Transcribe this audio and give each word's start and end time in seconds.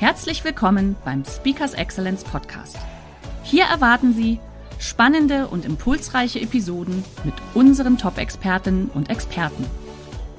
Herzlich 0.00 0.44
willkommen 0.44 0.96
beim 1.04 1.26
Speakers 1.26 1.74
Excellence 1.74 2.24
Podcast. 2.24 2.78
Hier 3.42 3.64
erwarten 3.64 4.14
Sie 4.14 4.40
spannende 4.78 5.46
und 5.46 5.66
impulsreiche 5.66 6.40
Episoden 6.40 7.04
mit 7.22 7.34
unseren 7.52 7.98
Top-Expertinnen 7.98 8.88
und 8.94 9.10
Experten. 9.10 9.66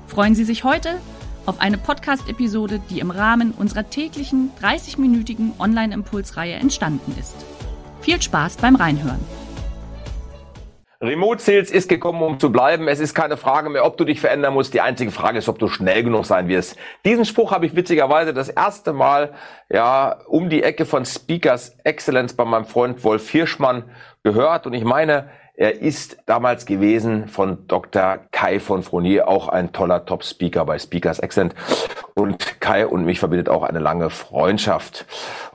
Freuen 0.08 0.34
Sie 0.34 0.46
sich 0.46 0.64
heute 0.64 1.00
auf 1.46 1.62
eine 1.62 1.78
Podcast-Episode, 1.78 2.82
die 2.90 3.02
im 3.02 3.12
Rahmen 3.12 3.52
unserer 3.52 3.88
täglichen 3.88 4.50
30-minütigen 4.60 5.52
Online-Impulsreihe 5.60 6.56
entstanden 6.56 7.16
ist. 7.20 7.36
Viel 8.02 8.20
Spaß 8.20 8.58
beim 8.58 8.76
Reinhören. 8.76 9.20
Remote 11.04 11.42
Sales 11.42 11.72
ist 11.72 11.90
gekommen, 11.90 12.22
um 12.22 12.40
zu 12.40 12.52
bleiben. 12.52 12.88
Es 12.88 13.00
ist 13.00 13.16
keine 13.16 13.36
Frage 13.36 13.72
mehr, 13.72 13.86
ob 13.86 13.98
du 13.98 14.06
dich 14.06 14.22
verändern 14.22 14.54
musst. 14.54 14.76
Die 14.76 14.82
einzige 14.82 15.10
Frage 15.10 15.40
ist, 15.40 15.50
ob 15.50 15.58
du 15.58 15.68
schnell 15.68 16.04
genug 16.04 16.28
sein 16.28 16.48
wirst. 16.48 16.78
Diesen 17.06 17.26
Spruch 17.26 17.52
habe 17.52 17.66
ich 17.66 17.76
witzigerweise 17.76 18.36
das 18.36 18.50
erste 18.50 18.94
Mal 18.94 19.34
ja 19.68 20.20
um 20.28 20.52
die 20.52 20.62
Ecke 20.62 20.86
von 20.86 21.04
Speakers 21.04 21.76
Excellence 21.84 22.36
bei 22.36 22.46
meinem 22.46 22.66
Freund 22.66 23.04
Wolf 23.04 23.28
Hirschmann 23.32 23.86
gehört. 24.22 24.68
Und 24.68 24.74
ich 24.74 24.84
meine, 24.84 25.30
er 25.56 25.82
ist 25.82 26.18
damals 26.28 26.68
gewesen 26.68 27.28
von 27.28 27.68
Dr. 27.68 28.20
Kai 28.32 28.60
von 28.60 28.84
Fronier, 28.84 29.28
auch 29.28 29.50
ein 29.50 29.74
toller 29.74 30.06
Top-Speaker 30.06 30.66
bei 30.66 30.78
Speakers 30.78 31.18
Excellence. 31.18 31.56
Und 32.14 32.60
Kai 32.60 32.86
und 32.86 33.06
mich 33.06 33.20
verbindet 33.20 33.50
auch 33.50 33.64
eine 33.64 33.80
lange 33.80 34.10
Freundschaft. 34.10 35.06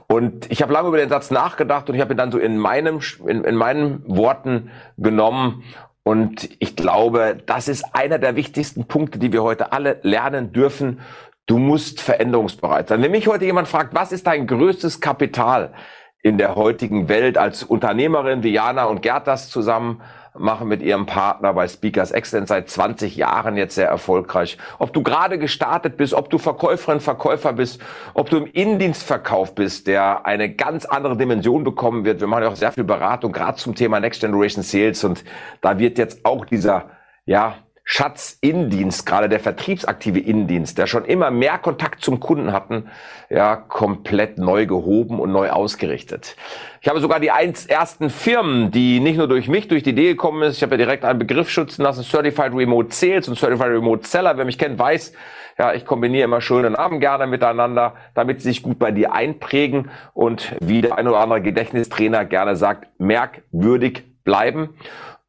Und 0.07 0.49
ich 0.51 0.61
habe 0.61 0.73
lange 0.73 0.87
über 0.87 0.97
den 0.97 1.09
Satz 1.09 1.31
nachgedacht 1.31 1.89
und 1.89 1.95
ich 1.95 2.01
habe 2.01 2.13
ihn 2.13 2.17
dann 2.17 2.31
so 2.31 2.37
in 2.37 2.57
meinem 2.57 2.99
in, 3.25 3.43
in 3.43 3.55
meinen 3.55 4.03
Worten 4.07 4.71
genommen 4.97 5.63
und 6.07 6.49
ich 6.59 6.77
glaube, 6.77 7.37
das 7.45 7.67
ist 7.67 7.83
einer 7.91 8.17
der 8.17 8.37
wichtigsten 8.37 8.85
Punkte, 8.85 9.19
die 9.19 9.33
wir 9.33 9.43
heute 9.43 9.73
alle 9.73 9.99
lernen 10.03 10.53
dürfen. 10.53 11.01
Du 11.47 11.57
musst 11.57 11.99
veränderungsbereit 11.99 12.87
sein. 12.87 13.01
Wenn 13.01 13.11
mich 13.11 13.27
heute 13.27 13.43
jemand 13.43 13.67
fragt, 13.67 13.93
was 13.93 14.13
ist 14.13 14.25
dein 14.25 14.47
größtes 14.47 15.01
Kapital 15.01 15.73
in 16.21 16.37
der 16.37 16.55
heutigen 16.55 17.09
Welt 17.09 17.37
als 17.37 17.61
Unternehmerin, 17.61 18.41
wie 18.41 18.53
Jana 18.53 18.85
und 18.85 19.01
Gerd 19.01 19.27
das 19.27 19.49
zusammen 19.49 20.01
machen 20.39 20.67
mit 20.67 20.81
ihrem 20.81 21.05
Partner 21.05 21.53
bei 21.53 21.67
Speakers 21.67 22.11
Excellence 22.11 22.49
seit 22.49 22.69
20 22.69 23.15
Jahren 23.15 23.57
jetzt 23.57 23.75
sehr 23.75 23.87
erfolgreich. 23.87 24.57
Ob 24.79 24.93
du 24.93 25.03
gerade 25.03 25.37
gestartet 25.37 25.97
bist, 25.97 26.13
ob 26.13 26.29
du 26.29 26.37
Verkäuferin, 26.37 26.99
Verkäufer 26.99 27.53
bist, 27.53 27.81
ob 28.13 28.29
du 28.29 28.37
im 28.37 28.45
Innendienstverkauf 28.45 29.55
bist, 29.55 29.87
der 29.87 30.25
eine 30.25 30.53
ganz 30.53 30.85
andere 30.85 31.17
Dimension 31.17 31.63
bekommen 31.63 32.05
wird. 32.05 32.19
Wir 32.19 32.27
machen 32.27 32.43
ja 32.43 32.49
auch 32.49 32.55
sehr 32.55 32.71
viel 32.71 32.83
Beratung, 32.83 33.31
gerade 33.31 33.57
zum 33.57 33.75
Thema 33.75 33.99
Next 33.99 34.21
Generation 34.21 34.63
Sales 34.63 35.03
und 35.03 35.23
da 35.61 35.79
wird 35.79 35.97
jetzt 35.97 36.25
auch 36.25 36.45
dieser, 36.45 36.91
ja, 37.25 37.55
Schatz 37.89 38.37
Innendienst, 38.41 39.05
gerade 39.05 39.29
der 39.29 39.39
vertriebsaktive 39.39 40.19
Innendienst, 40.19 40.77
der 40.77 40.87
schon 40.87 41.05
immer 41.05 41.31
mehr 41.31 41.57
Kontakt 41.57 42.03
zum 42.03 42.19
Kunden 42.19 42.51
hatten, 42.51 42.89
ja, 43.29 43.55
komplett 43.55 44.37
neu 44.37 44.65
gehoben 44.65 45.21
und 45.21 45.31
neu 45.31 45.49
ausgerichtet. 45.49 46.35
Ich 46.81 46.89
habe 46.89 46.99
sogar 46.99 47.21
die 47.21 47.31
eins 47.31 47.65
ersten 47.65 48.09
Firmen, 48.09 48.71
die 48.71 48.99
nicht 48.99 49.15
nur 49.15 49.29
durch 49.29 49.47
mich 49.47 49.69
durch 49.69 49.83
die 49.83 49.91
Idee 49.91 50.09
gekommen 50.09 50.43
ist, 50.43 50.57
ich 50.57 50.63
habe 50.63 50.73
ja 50.73 50.79
direkt 50.79 51.05
einen 51.05 51.17
Begriff 51.17 51.49
schützen 51.49 51.83
lassen, 51.83 52.03
Certified 52.03 52.53
Remote 52.53 52.93
Sales 52.93 53.29
und 53.29 53.39
Certified 53.39 53.69
Remote 53.69 54.05
Seller. 54.05 54.37
Wer 54.37 54.43
mich 54.43 54.57
kennt, 54.57 54.77
weiß, 54.77 55.13
ja, 55.57 55.73
ich 55.73 55.85
kombiniere 55.85 56.25
immer 56.25 56.41
schöne 56.41 56.71
Namen 56.71 56.99
gerne 56.99 57.25
miteinander, 57.25 57.95
damit 58.13 58.41
sie 58.41 58.49
sich 58.49 58.63
gut 58.63 58.79
bei 58.79 58.91
dir 58.91 59.13
einprägen 59.13 59.91
und 60.13 60.57
wie 60.59 60.81
der 60.81 60.97
ein 60.97 61.07
oder 61.07 61.19
andere 61.19 61.41
Gedächtnistrainer 61.41 62.25
gerne 62.25 62.57
sagt, 62.57 62.89
merkwürdig 62.99 64.03
bleiben. 64.25 64.75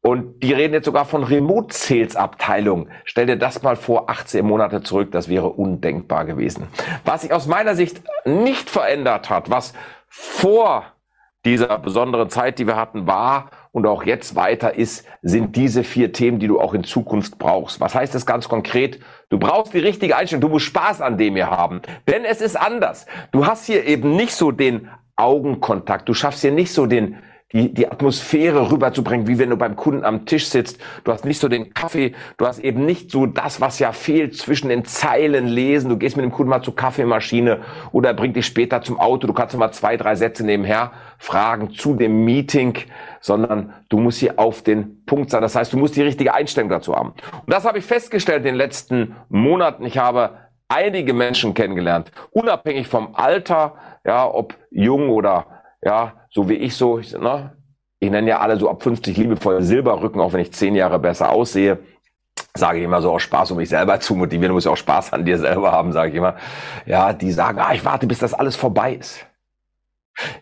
Und 0.01 0.43
die 0.43 0.53
reden 0.53 0.73
jetzt 0.73 0.85
sogar 0.85 1.03
von 1.03 1.23
Remote 1.23 1.73
Sales 1.75 2.15
Abteilung. 2.15 2.87
Stell 3.03 3.25
dir 3.25 3.35
das 3.35 3.63
mal 3.63 3.75
vor, 3.75 4.09
18 4.09 4.45
Monate 4.45 4.81
zurück, 4.81 5.11
das 5.11 5.27
wäre 5.27 5.49
undenkbar 5.49 6.25
gewesen. 6.25 6.67
Was 7.03 7.21
sich 7.21 7.33
aus 7.33 7.47
meiner 7.47 7.75
Sicht 7.75 8.01
nicht 8.25 8.69
verändert 8.69 9.29
hat, 9.29 9.49
was 9.49 9.73
vor 10.07 10.85
dieser 11.45 11.77
besonderen 11.79 12.29
Zeit, 12.29 12.59
die 12.59 12.67
wir 12.67 12.77
hatten, 12.77 13.07
war 13.07 13.51
und 13.71 13.85
auch 13.85 14.03
jetzt 14.03 14.35
weiter 14.35 14.75
ist, 14.75 15.05
sind 15.21 15.55
diese 15.55 15.83
vier 15.83 16.11
Themen, 16.13 16.39
die 16.39 16.47
du 16.47 16.59
auch 16.59 16.73
in 16.73 16.83
Zukunft 16.83 17.37
brauchst. 17.37 17.79
Was 17.81 17.93
heißt 17.93 18.15
das 18.15 18.25
ganz 18.25 18.47
konkret? 18.49 18.99
Du 19.29 19.37
brauchst 19.37 19.73
die 19.73 19.79
richtige 19.79 20.15
Einstellung. 20.15 20.41
Du 20.41 20.49
musst 20.49 20.65
Spaß 20.65 21.01
an 21.01 21.17
dem 21.17 21.35
hier 21.35 21.49
haben. 21.49 21.81
Denn 22.07 22.25
es 22.25 22.41
ist 22.41 22.55
anders. 22.55 23.05
Du 23.31 23.45
hast 23.45 23.65
hier 23.65 23.85
eben 23.85 24.15
nicht 24.15 24.33
so 24.33 24.51
den 24.51 24.89
Augenkontakt. 25.15 26.09
Du 26.09 26.13
schaffst 26.13 26.41
hier 26.41 26.51
nicht 26.51 26.73
so 26.73 26.85
den 26.85 27.17
die, 27.51 27.73
die 27.73 27.91
Atmosphäre 27.91 28.71
rüberzubringen, 28.71 29.27
wie 29.27 29.39
wenn 29.39 29.49
du 29.49 29.57
beim 29.57 29.75
Kunden 29.75 30.05
am 30.05 30.25
Tisch 30.25 30.47
sitzt. 30.47 30.79
Du 31.03 31.11
hast 31.11 31.25
nicht 31.25 31.39
so 31.39 31.47
den 31.47 31.73
Kaffee, 31.73 32.13
du 32.37 32.45
hast 32.45 32.59
eben 32.59 32.85
nicht 32.85 33.09
so 33.09 33.25
das, 33.25 33.59
was 33.59 33.79
ja 33.79 33.91
fehlt, 33.91 34.37
zwischen 34.37 34.69
den 34.69 34.85
Zeilen 34.85 35.47
lesen. 35.47 35.89
Du 35.89 35.97
gehst 35.97 36.15
mit 36.15 36.23
dem 36.23 36.31
Kunden 36.31 36.51
mal 36.51 36.61
zur 36.61 36.75
Kaffeemaschine 36.75 37.61
oder 37.91 38.13
bringt 38.13 38.35
dich 38.35 38.45
später 38.45 38.83
zum 38.83 38.99
Auto. 38.99 39.25
Du 39.25 39.33
kannst 39.33 39.57
mal 39.57 39.71
zwei, 39.71 39.97
drei 39.97 40.15
Sätze 40.15 40.45
nebenher 40.45 40.91
fragen 41.17 41.71
zu 41.71 41.95
dem 41.95 42.23
Meeting, 42.23 42.77
sondern 43.19 43.73
du 43.89 43.99
musst 43.99 44.19
hier 44.19 44.37
auf 44.37 44.61
den 44.61 45.03
Punkt 45.05 45.31
sein. 45.31 45.41
Das 45.41 45.55
heißt, 45.55 45.73
du 45.73 45.77
musst 45.77 45.95
die 45.95 46.03
richtige 46.03 46.35
Einstellung 46.35 46.69
dazu 46.69 46.95
haben. 46.95 47.13
Und 47.31 47.51
das 47.51 47.65
habe 47.65 47.79
ich 47.79 47.85
festgestellt 47.85 48.39
in 48.39 48.45
den 48.45 48.55
letzten 48.55 49.15
Monaten. 49.29 49.85
Ich 49.85 49.97
habe 49.97 50.37
einige 50.67 51.13
Menschen 51.13 51.55
kennengelernt, 51.55 52.11
unabhängig 52.29 52.87
vom 52.87 53.15
Alter, 53.15 53.73
ja, 54.05 54.31
ob 54.31 54.55
jung 54.69 55.09
oder 55.09 55.58
ja, 55.81 56.13
so 56.29 56.49
wie 56.49 56.55
ich 56.55 56.75
so, 56.75 56.99
ich, 56.99 57.13
ne, 57.13 57.55
ich 57.99 58.09
nenne 58.09 58.29
ja 58.29 58.39
alle 58.39 58.57
so 58.57 58.69
ab 58.69 58.81
50 58.81 59.15
liebevoll 59.17 59.61
Silberrücken, 59.61 60.21
auch 60.21 60.33
wenn 60.33 60.41
ich 60.41 60.53
zehn 60.53 60.75
Jahre 60.75 60.99
besser 60.99 61.31
aussehe. 61.31 61.79
Sage 62.55 62.79
ich 62.79 62.85
immer 62.85 63.01
so 63.01 63.11
aus 63.11 63.21
Spaß, 63.21 63.51
um 63.51 63.57
mich 63.57 63.69
selber 63.69 63.99
zu 63.99 64.15
motivieren. 64.15 64.49
Du 64.49 64.53
musst 64.53 64.65
ja 64.65 64.71
auch 64.71 64.77
Spaß 64.77 65.13
an 65.13 65.25
dir 65.25 65.37
selber 65.37 65.71
haben, 65.71 65.91
sage 65.91 66.09
ich 66.09 66.15
immer. 66.15 66.35
Ja, 66.85 67.13
die 67.13 67.31
sagen, 67.31 67.59
ah, 67.59 67.73
ich 67.73 67.85
warte, 67.85 68.07
bis 68.07 68.19
das 68.19 68.33
alles 68.33 68.55
vorbei 68.55 68.95
ist. 68.95 69.25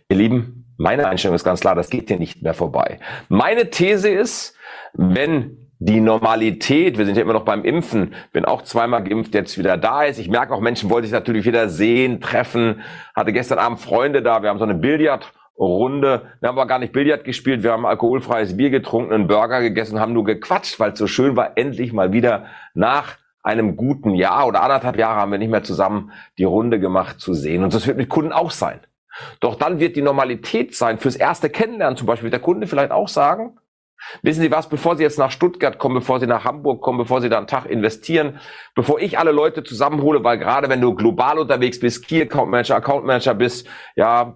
Ihr 0.09 0.17
Lieben, 0.17 0.73
meine 0.77 1.07
Einstellung 1.07 1.35
ist 1.35 1.43
ganz 1.43 1.59
klar, 1.59 1.75
das 1.75 1.89
geht 1.89 2.07
hier 2.07 2.17
nicht 2.17 2.41
mehr 2.41 2.53
vorbei. 2.53 2.99
Meine 3.29 3.69
These 3.69 4.09
ist, 4.09 4.55
wenn 4.93 5.66
die 5.79 6.01
Normalität, 6.01 6.97
wir 6.97 7.05
sind 7.05 7.17
ja 7.17 7.21
immer 7.21 7.33
noch 7.33 7.45
beim 7.45 7.63
Impfen, 7.63 8.15
bin 8.33 8.45
auch 8.45 8.63
zweimal 8.63 9.03
geimpft, 9.03 9.35
jetzt 9.35 9.57
wieder 9.57 9.77
da 9.77 10.03
ist. 10.03 10.17
Ich 10.17 10.29
merke 10.29 10.53
auch, 10.53 10.59
Menschen 10.59 10.89
wollen 10.89 11.03
sich 11.03 11.11
natürlich 11.11 11.45
wieder 11.45 11.69
sehen, 11.69 12.19
treffen. 12.19 12.81
Hatte 13.15 13.31
gestern 13.31 13.59
Abend 13.59 13.79
Freunde 13.79 14.23
da, 14.23 14.41
wir 14.41 14.49
haben 14.49 14.57
so 14.57 14.63
eine 14.63 14.73
Billardrunde. 14.73 16.23
Wir 16.39 16.49
haben 16.49 16.57
aber 16.57 16.67
gar 16.67 16.79
nicht 16.79 16.93
Billard 16.93 17.23
gespielt, 17.23 17.61
wir 17.61 17.71
haben 17.71 17.85
alkoholfreies 17.85 18.57
Bier 18.57 18.71
getrunken, 18.71 19.13
einen 19.13 19.27
Burger 19.27 19.61
gegessen, 19.61 19.99
haben 19.99 20.13
nur 20.13 20.23
gequatscht, 20.23 20.79
weil 20.79 20.93
es 20.93 20.99
so 20.99 21.07
schön 21.07 21.35
war, 21.35 21.57
endlich 21.57 21.93
mal 21.93 22.11
wieder 22.11 22.45
nach 22.73 23.17
einem 23.43 23.77
guten 23.77 24.15
Jahr 24.15 24.47
oder 24.47 24.63
anderthalb 24.63 24.97
Jahre 24.97 25.21
haben 25.21 25.31
wir 25.31 25.37
nicht 25.37 25.51
mehr 25.51 25.63
zusammen 25.63 26.11
die 26.37 26.43
Runde 26.43 26.79
gemacht 26.79 27.19
zu 27.19 27.33
sehen. 27.33 27.63
Und 27.63 27.73
das 27.73 27.87
wird 27.87 27.97
mit 27.97 28.09
Kunden 28.09 28.33
auch 28.33 28.51
sein. 28.51 28.79
Doch 29.39 29.55
dann 29.55 29.79
wird 29.79 29.95
die 29.95 30.01
Normalität 30.01 30.75
sein, 30.75 30.97
fürs 30.97 31.15
erste 31.15 31.49
Kennenlernen 31.49 31.97
zum 31.97 32.07
Beispiel, 32.07 32.25
wird 32.25 32.33
der 32.33 32.41
Kunde 32.41 32.67
vielleicht 32.67 32.91
auch 32.91 33.07
sagen, 33.07 33.57
Wissen 34.21 34.41
Sie 34.41 34.51
was, 34.51 34.69
bevor 34.69 34.95
Sie 34.95 35.03
jetzt 35.03 35.19
nach 35.19 35.31
Stuttgart 35.31 35.77
kommen, 35.77 35.95
bevor 35.95 36.19
Sie 36.19 36.27
nach 36.27 36.43
Hamburg 36.45 36.81
kommen, 36.81 36.97
bevor 36.97 37.21
Sie 37.21 37.29
da 37.29 37.37
einen 37.37 37.47
Tag 37.47 37.65
investieren, 37.65 38.39
bevor 38.75 38.99
ich 38.99 39.17
alle 39.19 39.31
Leute 39.31 39.63
zusammenhole, 39.63 40.23
weil 40.23 40.37
gerade 40.37 40.69
wenn 40.69 40.81
du 40.81 40.95
global 40.95 41.39
unterwegs 41.39 41.79
bist, 41.79 42.07
Key 42.07 42.21
Account 42.21 42.51
Manager, 42.51 42.75
Account 42.75 43.05
Manager 43.05 43.33
bist, 43.33 43.67
ja, 43.95 44.35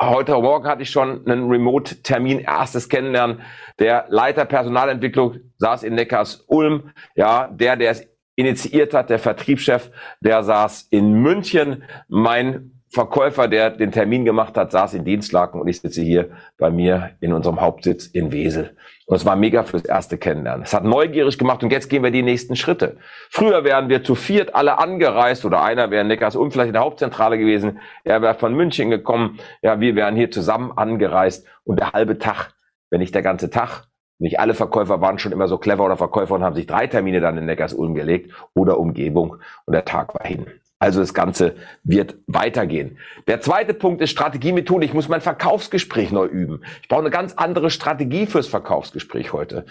heute 0.00 0.32
Morgen 0.32 0.66
hatte 0.66 0.82
ich 0.82 0.90
schon 0.90 1.26
einen 1.26 1.48
Remote-Termin, 1.48 2.40
erstes 2.40 2.88
Kennenlernen. 2.88 3.42
Der 3.78 4.06
Leiter 4.08 4.44
Personalentwicklung 4.44 5.36
saß 5.58 5.82
in 5.82 5.94
Neckars 5.94 6.44
Ulm, 6.48 6.90
ja, 7.14 7.48
der, 7.48 7.76
der 7.76 7.90
es 7.90 8.06
initiiert 8.34 8.94
hat, 8.94 9.10
der 9.10 9.18
Vertriebschef, 9.18 9.90
der 10.20 10.42
saß 10.42 10.88
in 10.90 11.12
München. 11.12 11.84
Mein 12.08 12.71
Verkäufer, 12.92 13.48
der 13.48 13.70
den 13.70 13.90
Termin 13.90 14.26
gemacht 14.26 14.54
hat, 14.58 14.70
saß 14.70 14.92
in 14.92 15.06
Dienstlaken 15.06 15.58
und 15.58 15.66
ich 15.66 15.80
sitze 15.80 16.02
hier 16.02 16.28
bei 16.58 16.70
mir 16.70 17.12
in 17.20 17.32
unserem 17.32 17.62
Hauptsitz 17.62 18.06
in 18.06 18.32
Wesel. 18.32 18.76
Und 19.06 19.16
es 19.16 19.24
war 19.24 19.34
mega 19.34 19.62
fürs 19.62 19.86
erste 19.86 20.18
Kennenlernen. 20.18 20.62
Es 20.62 20.74
hat 20.74 20.84
neugierig 20.84 21.38
gemacht 21.38 21.62
und 21.62 21.72
jetzt 21.72 21.88
gehen 21.88 22.02
wir 22.02 22.10
die 22.10 22.22
nächsten 22.22 22.54
Schritte. 22.54 22.98
Früher 23.30 23.64
wären 23.64 23.88
wir 23.88 24.04
zu 24.04 24.14
viert 24.14 24.54
alle 24.54 24.78
angereist 24.78 25.46
oder 25.46 25.62
einer 25.62 25.90
wäre 25.90 26.02
in 26.02 26.08
Neckarsum 26.08 26.50
vielleicht 26.50 26.68
in 26.68 26.74
der 26.74 26.82
Hauptzentrale 26.82 27.38
gewesen. 27.38 27.80
Er 28.04 28.20
wäre 28.20 28.34
von 28.34 28.54
München 28.54 28.90
gekommen. 28.90 29.38
Ja, 29.62 29.80
wir 29.80 29.96
wären 29.96 30.14
hier 30.14 30.30
zusammen 30.30 30.70
angereist 30.76 31.46
und 31.64 31.80
der 31.80 31.94
halbe 31.94 32.18
Tag, 32.18 32.52
wenn 32.90 33.00
nicht 33.00 33.14
der 33.14 33.22
ganze 33.22 33.48
Tag, 33.48 33.86
nicht 34.18 34.38
alle 34.38 34.52
Verkäufer 34.52 35.00
waren 35.00 35.18
schon 35.18 35.32
immer 35.32 35.48
so 35.48 35.56
clever 35.56 35.86
oder 35.86 35.96
Verkäufer 35.96 36.34
und 36.34 36.44
haben 36.44 36.54
sich 36.54 36.66
drei 36.66 36.86
Termine 36.86 37.20
dann 37.20 37.38
in 37.38 37.46
Neckarsulm 37.46 37.94
gelegt 37.94 38.32
oder 38.54 38.78
Umgebung 38.78 39.38
und 39.64 39.72
der 39.72 39.86
Tag 39.86 40.14
war 40.14 40.26
hin. 40.26 40.46
Also 40.82 40.98
das 40.98 41.14
Ganze 41.14 41.54
wird 41.84 42.16
weitergehen. 42.26 42.98
Der 43.28 43.40
zweite 43.40 43.72
Punkt 43.72 44.02
ist 44.02 44.10
Strategiemethode. 44.10 44.84
Ich 44.84 44.92
muss 44.92 45.08
mein 45.08 45.20
Verkaufsgespräch 45.20 46.10
neu 46.10 46.26
üben. 46.26 46.64
Ich 46.82 46.88
brauche 46.88 47.02
eine 47.02 47.10
ganz 47.10 47.34
andere 47.34 47.70
Strategie 47.70 48.26
fürs 48.26 48.48
Verkaufsgespräch 48.48 49.32
heute. 49.32 49.64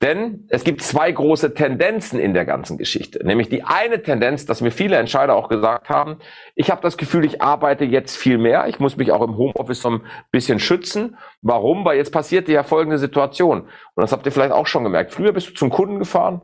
Denn 0.00 0.46
es 0.48 0.64
gibt 0.64 0.80
zwei 0.80 1.12
große 1.12 1.52
Tendenzen 1.52 2.18
in 2.18 2.32
der 2.32 2.46
ganzen 2.46 2.78
Geschichte. 2.78 3.26
Nämlich 3.26 3.50
die 3.50 3.62
eine 3.62 4.02
Tendenz, 4.02 4.46
dass 4.46 4.62
mir 4.62 4.70
viele 4.70 4.96
Entscheider 4.96 5.36
auch 5.36 5.50
gesagt 5.50 5.90
haben, 5.90 6.16
ich 6.54 6.70
habe 6.70 6.80
das 6.80 6.96
Gefühl, 6.96 7.26
ich 7.26 7.42
arbeite 7.42 7.84
jetzt 7.84 8.16
viel 8.16 8.38
mehr. 8.38 8.66
Ich 8.66 8.80
muss 8.80 8.96
mich 8.96 9.12
auch 9.12 9.20
im 9.20 9.36
Homeoffice 9.36 9.82
so 9.82 9.90
ein 9.90 10.00
bisschen 10.30 10.60
schützen. 10.60 11.18
Warum? 11.42 11.84
Weil 11.84 11.98
jetzt 11.98 12.10
passiert 12.10 12.48
ja 12.48 12.62
folgende 12.62 12.96
Situation. 12.96 13.64
Und 13.96 14.00
das 14.00 14.12
habt 14.12 14.24
ihr 14.24 14.32
vielleicht 14.32 14.52
auch 14.52 14.66
schon 14.66 14.84
gemerkt. 14.84 15.12
Früher 15.12 15.32
bist 15.32 15.50
du 15.50 15.52
zum 15.52 15.68
Kunden 15.68 15.98
gefahren, 15.98 16.40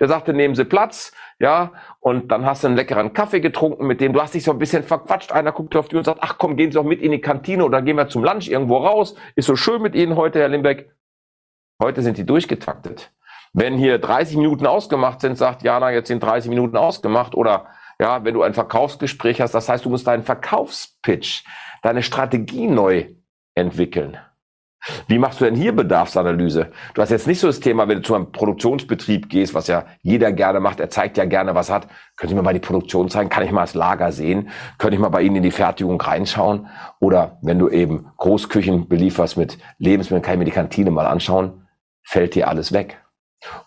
der 0.00 0.08
sagte, 0.08 0.32
nehmen 0.32 0.54
Sie 0.54 0.64
Platz, 0.64 1.12
ja, 1.38 1.72
und 2.00 2.30
dann 2.30 2.44
hast 2.44 2.62
du 2.62 2.68
einen 2.68 2.76
leckeren 2.76 3.12
Kaffee 3.12 3.40
getrunken 3.40 3.86
mit 3.86 4.00
dem, 4.00 4.12
du 4.12 4.20
hast 4.20 4.34
dich 4.34 4.44
so 4.44 4.52
ein 4.52 4.58
bisschen 4.58 4.82
verquatscht, 4.82 5.32
einer 5.32 5.52
guckt 5.52 5.74
auf 5.76 5.88
dich 5.88 5.98
und 5.98 6.04
sagt, 6.04 6.20
ach 6.22 6.38
komm, 6.38 6.56
gehen 6.56 6.70
Sie 6.70 6.76
doch 6.76 6.84
mit 6.84 7.00
in 7.00 7.12
die 7.12 7.20
Kantine 7.20 7.64
oder 7.64 7.82
gehen 7.82 7.96
wir 7.96 8.08
zum 8.08 8.24
Lunch 8.24 8.48
irgendwo 8.48 8.78
raus, 8.78 9.14
ist 9.34 9.46
so 9.46 9.56
schön 9.56 9.82
mit 9.82 9.94
Ihnen 9.94 10.16
heute, 10.16 10.40
Herr 10.40 10.48
Limbeck. 10.48 10.90
Heute 11.80 12.02
sind 12.02 12.18
die 12.18 12.26
durchgetaktet. 12.26 13.12
Wenn 13.52 13.76
hier 13.76 13.98
30 13.98 14.36
Minuten 14.36 14.66
ausgemacht 14.66 15.20
sind, 15.20 15.36
sagt 15.36 15.62
Jana, 15.62 15.90
jetzt 15.90 16.08
sind 16.08 16.22
30 16.22 16.48
Minuten 16.48 16.76
ausgemacht 16.76 17.34
oder 17.34 17.66
ja, 18.00 18.24
wenn 18.24 18.34
du 18.34 18.42
ein 18.42 18.54
Verkaufsgespräch 18.54 19.40
hast, 19.40 19.54
das 19.54 19.68
heißt, 19.68 19.84
du 19.84 19.90
musst 19.90 20.06
deinen 20.06 20.22
Verkaufspitch, 20.22 21.44
deine 21.82 22.02
Strategie 22.02 22.66
neu 22.66 23.14
entwickeln. 23.54 24.18
Wie 25.06 25.18
machst 25.18 25.40
du 25.40 25.44
denn 25.44 25.54
hier 25.54 25.74
Bedarfsanalyse? 25.74 26.72
Du 26.94 27.02
hast 27.02 27.10
jetzt 27.10 27.26
nicht 27.26 27.38
so 27.38 27.46
das 27.46 27.60
Thema, 27.60 27.86
wenn 27.88 27.98
du 27.98 28.02
zu 28.02 28.14
einem 28.14 28.32
Produktionsbetrieb 28.32 29.28
gehst, 29.28 29.54
was 29.54 29.68
ja 29.68 29.84
jeder 30.02 30.32
gerne 30.32 30.58
macht, 30.58 30.80
er 30.80 30.90
zeigt 30.90 31.16
ja 31.16 31.24
gerne, 31.24 31.54
was 31.54 31.70
hat. 31.70 31.86
Können 32.16 32.30
Sie 32.30 32.34
mir 32.34 32.42
mal 32.42 32.52
die 32.52 32.60
Produktion 32.60 33.08
zeigen? 33.08 33.28
Kann 33.28 33.44
ich 33.44 33.52
mal 33.52 33.62
das 33.62 33.74
Lager 33.74 34.10
sehen? 34.10 34.50
Könnte 34.78 34.96
ich 34.96 35.00
mal 35.00 35.08
bei 35.08 35.22
Ihnen 35.22 35.36
in 35.36 35.42
die 35.42 35.52
Fertigung 35.52 36.00
reinschauen? 36.00 36.66
Oder 36.98 37.38
wenn 37.42 37.58
du 37.58 37.68
eben 37.68 38.10
Großküchen 38.16 38.88
belieferst 38.88 39.36
mit 39.36 39.58
Lebensmitteln, 39.78 40.22
kann 40.22 40.34
ich 40.34 40.38
mir 40.40 40.44
die 40.46 40.50
Kantine 40.50 40.90
mal 40.90 41.06
anschauen? 41.06 41.68
Fällt 42.02 42.34
dir 42.34 42.48
alles 42.48 42.72
weg? 42.72 42.98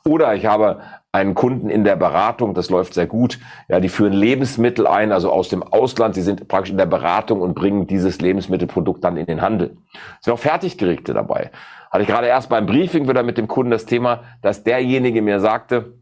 Oder 0.05 0.35
ich 0.35 0.45
habe 0.45 0.81
einen 1.15 1.33
Kunden 1.33 1.69
in 1.69 1.85
der 1.85 1.95
Beratung, 1.95 2.53
das 2.53 2.69
läuft 2.69 2.93
sehr 2.93 3.07
gut. 3.07 3.39
Ja, 3.69 3.79
die 3.79 3.87
führen 3.87 4.11
Lebensmittel 4.11 4.85
ein, 4.85 5.13
also 5.13 5.31
aus 5.31 5.47
dem 5.47 5.63
Ausland. 5.63 6.13
Sie 6.13 6.21
sind 6.21 6.47
praktisch 6.49 6.71
in 6.71 6.77
der 6.77 6.85
Beratung 6.85 7.39
und 7.41 7.55
bringen 7.55 7.87
dieses 7.87 8.19
Lebensmittelprodukt 8.19 9.03
dann 9.03 9.15
in 9.15 9.25
den 9.25 9.41
Handel. 9.41 9.77
Es 10.19 10.25
sind 10.25 10.33
auch 10.33 10.39
Fertiggerichte 10.39 11.13
dabei. 11.13 11.51
Hatte 11.89 12.03
ich 12.03 12.09
gerade 12.09 12.27
erst 12.27 12.49
beim 12.49 12.65
Briefing 12.65 13.07
wieder 13.07 13.23
mit 13.23 13.37
dem 13.37 13.47
Kunden 13.47 13.71
das 13.71 13.85
Thema, 13.85 14.23
dass 14.41 14.63
derjenige 14.63 15.21
mir 15.21 15.39
sagte, 15.39 15.93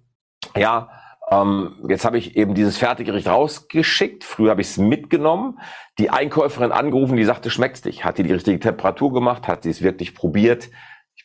ja, 0.56 0.90
ähm, 1.30 1.76
jetzt 1.88 2.06
habe 2.06 2.18
ich 2.18 2.36
eben 2.36 2.56
dieses 2.56 2.78
Fertiggericht 2.78 3.28
rausgeschickt. 3.28 4.24
Früher 4.24 4.50
habe 4.50 4.62
ich 4.62 4.68
es 4.68 4.78
mitgenommen. 4.78 5.60
Die 6.00 6.10
Einkäuferin 6.10 6.72
angerufen, 6.72 7.18
die 7.18 7.24
sagte, 7.24 7.52
schmeckt's 7.52 7.82
dich? 7.82 8.04
Hat 8.04 8.18
die 8.18 8.24
die 8.24 8.34
richtige 8.34 8.60
Temperatur 8.60 9.14
gemacht? 9.14 9.48
Hat 9.48 9.64
sie 9.64 9.70
es 9.70 9.84
wirklich 9.84 10.16
probiert? 10.16 10.70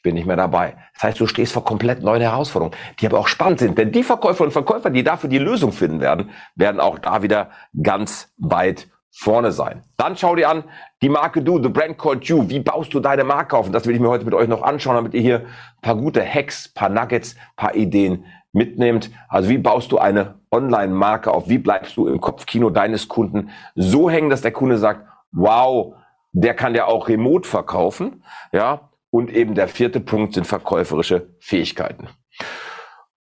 Bin 0.09 0.15
nicht 0.15 0.27
mehr 0.27 0.37
dabei. 0.37 0.75
Das 0.95 1.03
heißt, 1.03 1.21
du 1.21 1.27
stehst 1.27 1.53
vor 1.53 1.67
komplett 1.67 2.03
neuen 2.03 2.23
Herausforderungen, 2.23 2.75
die 2.99 3.05
aber 3.05 3.19
auch 3.19 3.29
spannend 3.29 3.59
sind. 3.59 3.77
Denn 3.77 3.93
die 3.93 4.03
Verkäufer 4.03 4.43
und 4.43 4.53
Verkäufer, 4.53 4.89
die 4.89 5.05
dafür 5.05 5.29
die 5.29 5.37
Lösung 5.37 5.71
finden 5.71 6.01
werden, 6.01 6.31
werden 6.55 6.81
auch 6.81 6.99
da 6.99 7.23
wieder 7.23 7.51
ganz 7.83 8.33
weit 8.39 8.89
vorne 9.11 9.53
sein. 9.53 9.83
Dann 9.99 10.17
schau 10.17 10.35
dir 10.35 10.49
an, 10.49 10.65
die 11.03 11.11
Marke 11.11 11.43
Du, 11.43 11.63
the 11.63 11.69
brand 11.69 11.99
called 11.99 12.25
you. 12.25 12.49
Wie 12.49 12.61
baust 12.61 12.95
du 12.95 13.01
deine 13.01 13.23
Marke 13.23 13.55
auf? 13.55 13.67
Und 13.67 13.73
das 13.73 13.85
will 13.85 13.97
ich 13.97 14.01
mir 14.01 14.09
heute 14.09 14.25
mit 14.25 14.33
euch 14.33 14.49
noch 14.49 14.63
anschauen, 14.63 14.97
damit 14.97 15.13
ihr 15.13 15.21
hier 15.21 15.41
ein 15.41 15.83
paar 15.83 15.97
gute 15.97 16.25
Hacks, 16.25 16.73
paar 16.73 16.89
Nuggets, 16.89 17.37
paar 17.57 17.75
Ideen 17.75 18.25
mitnehmt. 18.53 19.11
Also 19.29 19.51
wie 19.51 19.59
baust 19.59 19.93
du 19.93 19.99
eine 19.99 20.37
Online-Marke 20.51 21.31
auf? 21.31 21.51
Wie 21.51 21.59
bleibst 21.59 21.99
du 21.99 22.09
im 22.09 22.19
Kopfkino 22.23 22.71
deines 22.71 23.09
Kunden 23.09 23.51
so 23.75 24.09
hängen, 24.09 24.31
dass 24.31 24.41
der 24.41 24.53
Kunde 24.53 24.79
sagt, 24.79 25.03
wow, 25.33 25.93
der 26.33 26.55
kann 26.55 26.75
ja 26.75 26.87
auch 26.87 27.09
remote 27.09 27.47
verkaufen. 27.47 28.23
Ja, 28.53 28.88
und 29.11 29.31
eben 29.31 29.55
der 29.55 29.69
vierte 29.69 30.01
Punkt 30.01 30.35
sind 30.35 30.47
verkäuferische 30.47 31.35
Fähigkeiten. 31.41 32.09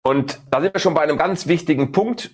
Und 0.04 0.40
da 0.52 0.62
sind 0.62 0.74
wir 0.74 0.80
schon 0.80 0.94
bei 0.94 1.02
einem 1.02 1.18
ganz 1.18 1.48
wichtigen 1.48 1.92
Punkt, 1.92 2.32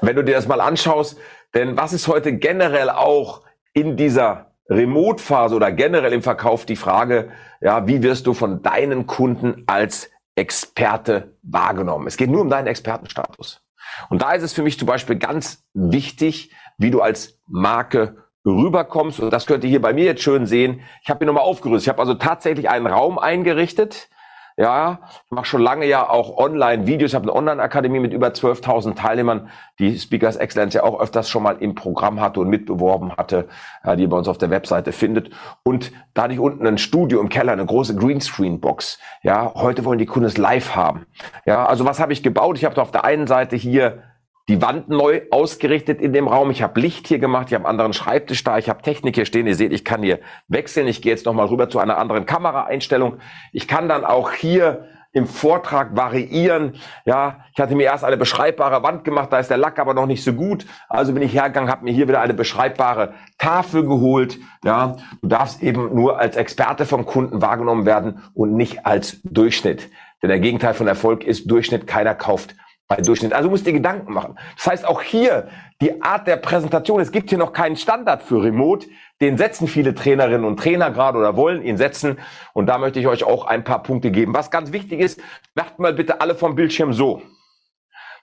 wenn 0.00 0.16
du 0.16 0.24
dir 0.24 0.34
das 0.34 0.48
mal 0.48 0.60
anschaust. 0.60 1.18
Denn 1.54 1.76
was 1.76 1.92
ist 1.92 2.08
heute 2.08 2.34
generell 2.34 2.90
auch 2.90 3.42
in 3.72 3.96
dieser 3.96 4.52
Remote-Phase 4.68 5.54
oder 5.54 5.72
generell 5.72 6.12
im 6.12 6.22
Verkauf 6.22 6.66
die 6.66 6.76
Frage, 6.76 7.30
ja, 7.60 7.86
wie 7.86 8.02
wirst 8.02 8.26
du 8.26 8.34
von 8.34 8.62
deinen 8.62 9.06
Kunden 9.06 9.64
als 9.66 10.10
Experte 10.34 11.36
wahrgenommen? 11.42 12.06
Es 12.06 12.16
geht 12.16 12.30
nur 12.30 12.40
um 12.40 12.50
deinen 12.50 12.66
Expertenstatus. 12.66 13.62
Und 14.08 14.22
da 14.22 14.32
ist 14.32 14.42
es 14.42 14.52
für 14.52 14.62
mich 14.62 14.78
zum 14.78 14.86
Beispiel 14.86 15.16
ganz 15.16 15.64
wichtig, 15.74 16.54
wie 16.78 16.90
du 16.90 17.02
als 17.02 17.40
Marke 17.46 18.24
rüberkommst. 18.44 19.20
Und 19.20 19.32
das 19.32 19.46
könnt 19.46 19.64
ihr 19.64 19.70
hier 19.70 19.82
bei 19.82 19.92
mir 19.92 20.04
jetzt 20.04 20.22
schön 20.22 20.46
sehen. 20.46 20.80
Ich 21.02 21.10
habe 21.10 21.24
mir 21.24 21.26
nochmal 21.26 21.44
aufgerüstet. 21.44 21.82
Ich 21.82 21.88
habe 21.88 22.00
also 22.00 22.14
tatsächlich 22.14 22.68
einen 22.68 22.86
Raum 22.86 23.18
eingerichtet. 23.18 24.08
Ja, 24.56 25.00
ich 25.24 25.30
mache 25.30 25.46
schon 25.46 25.62
lange 25.62 25.86
ja 25.86 26.08
auch 26.08 26.36
Online-Videos. 26.36 27.12
Ich 27.12 27.14
habe 27.14 27.24
eine 27.24 27.34
Online-Akademie 27.34 28.00
mit 28.00 28.12
über 28.12 28.28
12.000 28.28 28.94
Teilnehmern, 28.94 29.48
die 29.78 29.98
Speakers 29.98 30.36
Excellence 30.36 30.74
ja 30.74 30.82
auch 30.82 31.00
öfters 31.00 31.30
schon 31.30 31.42
mal 31.42 31.56
im 31.58 31.74
Programm 31.74 32.20
hatte 32.20 32.40
und 32.40 32.48
mitbeworben 32.48 33.16
hatte, 33.16 33.48
ja, 33.84 33.96
die 33.96 34.02
ihr 34.02 34.10
bei 34.10 34.18
uns 34.18 34.28
auf 34.28 34.36
der 34.36 34.50
Webseite 34.50 34.92
findet. 34.92 35.30
Und 35.62 35.92
da 36.12 36.24
hatte 36.24 36.34
ich 36.34 36.40
unten 36.40 36.66
ein 36.66 36.76
Studio 36.76 37.20
im 37.20 37.30
Keller, 37.30 37.52
eine 37.52 37.64
große 37.64 37.96
Greenscreen-Box. 37.96 38.98
Ja, 39.22 39.52
heute 39.54 39.86
wollen 39.86 39.98
die 39.98 40.06
Kunden 40.06 40.26
es 40.26 40.36
live 40.36 40.74
haben. 40.76 41.06
Ja, 41.46 41.64
also 41.64 41.86
was 41.86 41.98
habe 41.98 42.12
ich 42.12 42.22
gebaut? 42.22 42.58
Ich 42.58 42.66
habe 42.66 42.80
auf 42.80 42.90
der 42.90 43.04
einen 43.04 43.26
Seite 43.26 43.56
hier 43.56 44.02
die 44.48 44.60
Wand 44.60 44.88
neu 44.88 45.22
ausgerichtet 45.30 46.00
in 46.00 46.12
dem 46.12 46.28
Raum. 46.28 46.50
Ich 46.50 46.62
habe 46.62 46.80
Licht 46.80 47.06
hier 47.06 47.18
gemacht, 47.18 47.48
ich 47.48 47.54
habe 47.54 47.64
einen 47.64 47.70
anderen 47.70 47.92
Schreibtisch 47.92 48.42
da, 48.42 48.58
ich 48.58 48.68
habe 48.68 48.82
Technik 48.82 49.14
hier 49.14 49.24
stehen. 49.24 49.46
Ihr 49.46 49.54
seht, 49.54 49.72
ich 49.72 49.84
kann 49.84 50.02
hier 50.02 50.18
wechseln. 50.48 50.88
Ich 50.88 51.00
gehe 51.02 51.12
jetzt 51.12 51.26
nochmal 51.26 51.46
rüber 51.46 51.68
zu 51.68 51.78
einer 51.78 51.98
anderen 51.98 52.26
Kameraeinstellung. 52.26 53.18
Ich 53.52 53.68
kann 53.68 53.88
dann 53.88 54.04
auch 54.04 54.32
hier 54.32 54.88
im 55.12 55.26
Vortrag 55.26 55.94
variieren. 55.94 56.74
Ja, 57.04 57.44
ich 57.54 57.60
hatte 57.60 57.74
mir 57.74 57.84
erst 57.84 58.04
eine 58.04 58.16
beschreibbare 58.16 58.82
Wand 58.82 59.04
gemacht, 59.04 59.32
da 59.32 59.38
ist 59.38 59.50
der 59.50 59.58
Lack 59.58 59.78
aber 59.78 59.94
noch 59.94 60.06
nicht 60.06 60.24
so 60.24 60.32
gut. 60.32 60.66
Also 60.88 61.12
bin 61.12 61.22
ich 61.22 61.34
hergegangen, 61.34 61.70
habe 61.70 61.84
mir 61.84 61.92
hier 61.92 62.08
wieder 62.08 62.20
eine 62.20 62.34
beschreibbare 62.34 63.14
Tafel 63.38 63.82
geholt. 63.82 64.38
Ja, 64.64 64.96
du 65.20 65.28
darfst 65.28 65.62
eben 65.62 65.94
nur 65.94 66.18
als 66.18 66.36
Experte 66.36 66.86
vom 66.86 67.04
Kunden 67.04 67.42
wahrgenommen 67.42 67.84
werden 67.84 68.22
und 68.34 68.56
nicht 68.56 68.86
als 68.86 69.20
Durchschnitt. 69.22 69.90
Denn 70.22 70.30
der 70.30 70.40
Gegenteil 70.40 70.74
von 70.74 70.86
Erfolg 70.86 71.24
ist 71.24 71.50
Durchschnitt. 71.50 71.86
Keiner 71.86 72.14
kauft 72.14 72.54
Durchschnitt. 72.96 73.32
Also 73.32 73.48
musst 73.48 73.66
dir 73.66 73.72
Gedanken 73.72 74.12
machen. 74.12 74.38
Das 74.56 74.66
heißt 74.66 74.86
auch 74.86 75.02
hier 75.02 75.48
die 75.80 76.02
Art 76.02 76.26
der 76.26 76.36
Präsentation. 76.36 77.00
Es 77.00 77.12
gibt 77.12 77.30
hier 77.30 77.38
noch 77.38 77.52
keinen 77.52 77.76
Standard 77.76 78.22
für 78.22 78.42
Remote. 78.42 78.86
Den 79.20 79.38
setzen 79.38 79.68
viele 79.68 79.94
Trainerinnen 79.94 80.44
und 80.44 80.58
Trainer 80.58 80.90
gerade 80.90 81.18
oder 81.18 81.36
wollen 81.36 81.62
ihn 81.62 81.76
setzen. 81.76 82.18
Und 82.52 82.66
da 82.66 82.78
möchte 82.78 83.00
ich 83.00 83.06
euch 83.06 83.24
auch 83.24 83.46
ein 83.46 83.64
paar 83.64 83.82
Punkte 83.82 84.10
geben. 84.10 84.34
Was 84.34 84.50
ganz 84.50 84.72
wichtig 84.72 85.00
ist, 85.00 85.20
macht 85.54 85.78
mal 85.78 85.92
bitte 85.92 86.20
alle 86.20 86.34
vom 86.34 86.54
Bildschirm 86.54 86.92
so 86.92 87.22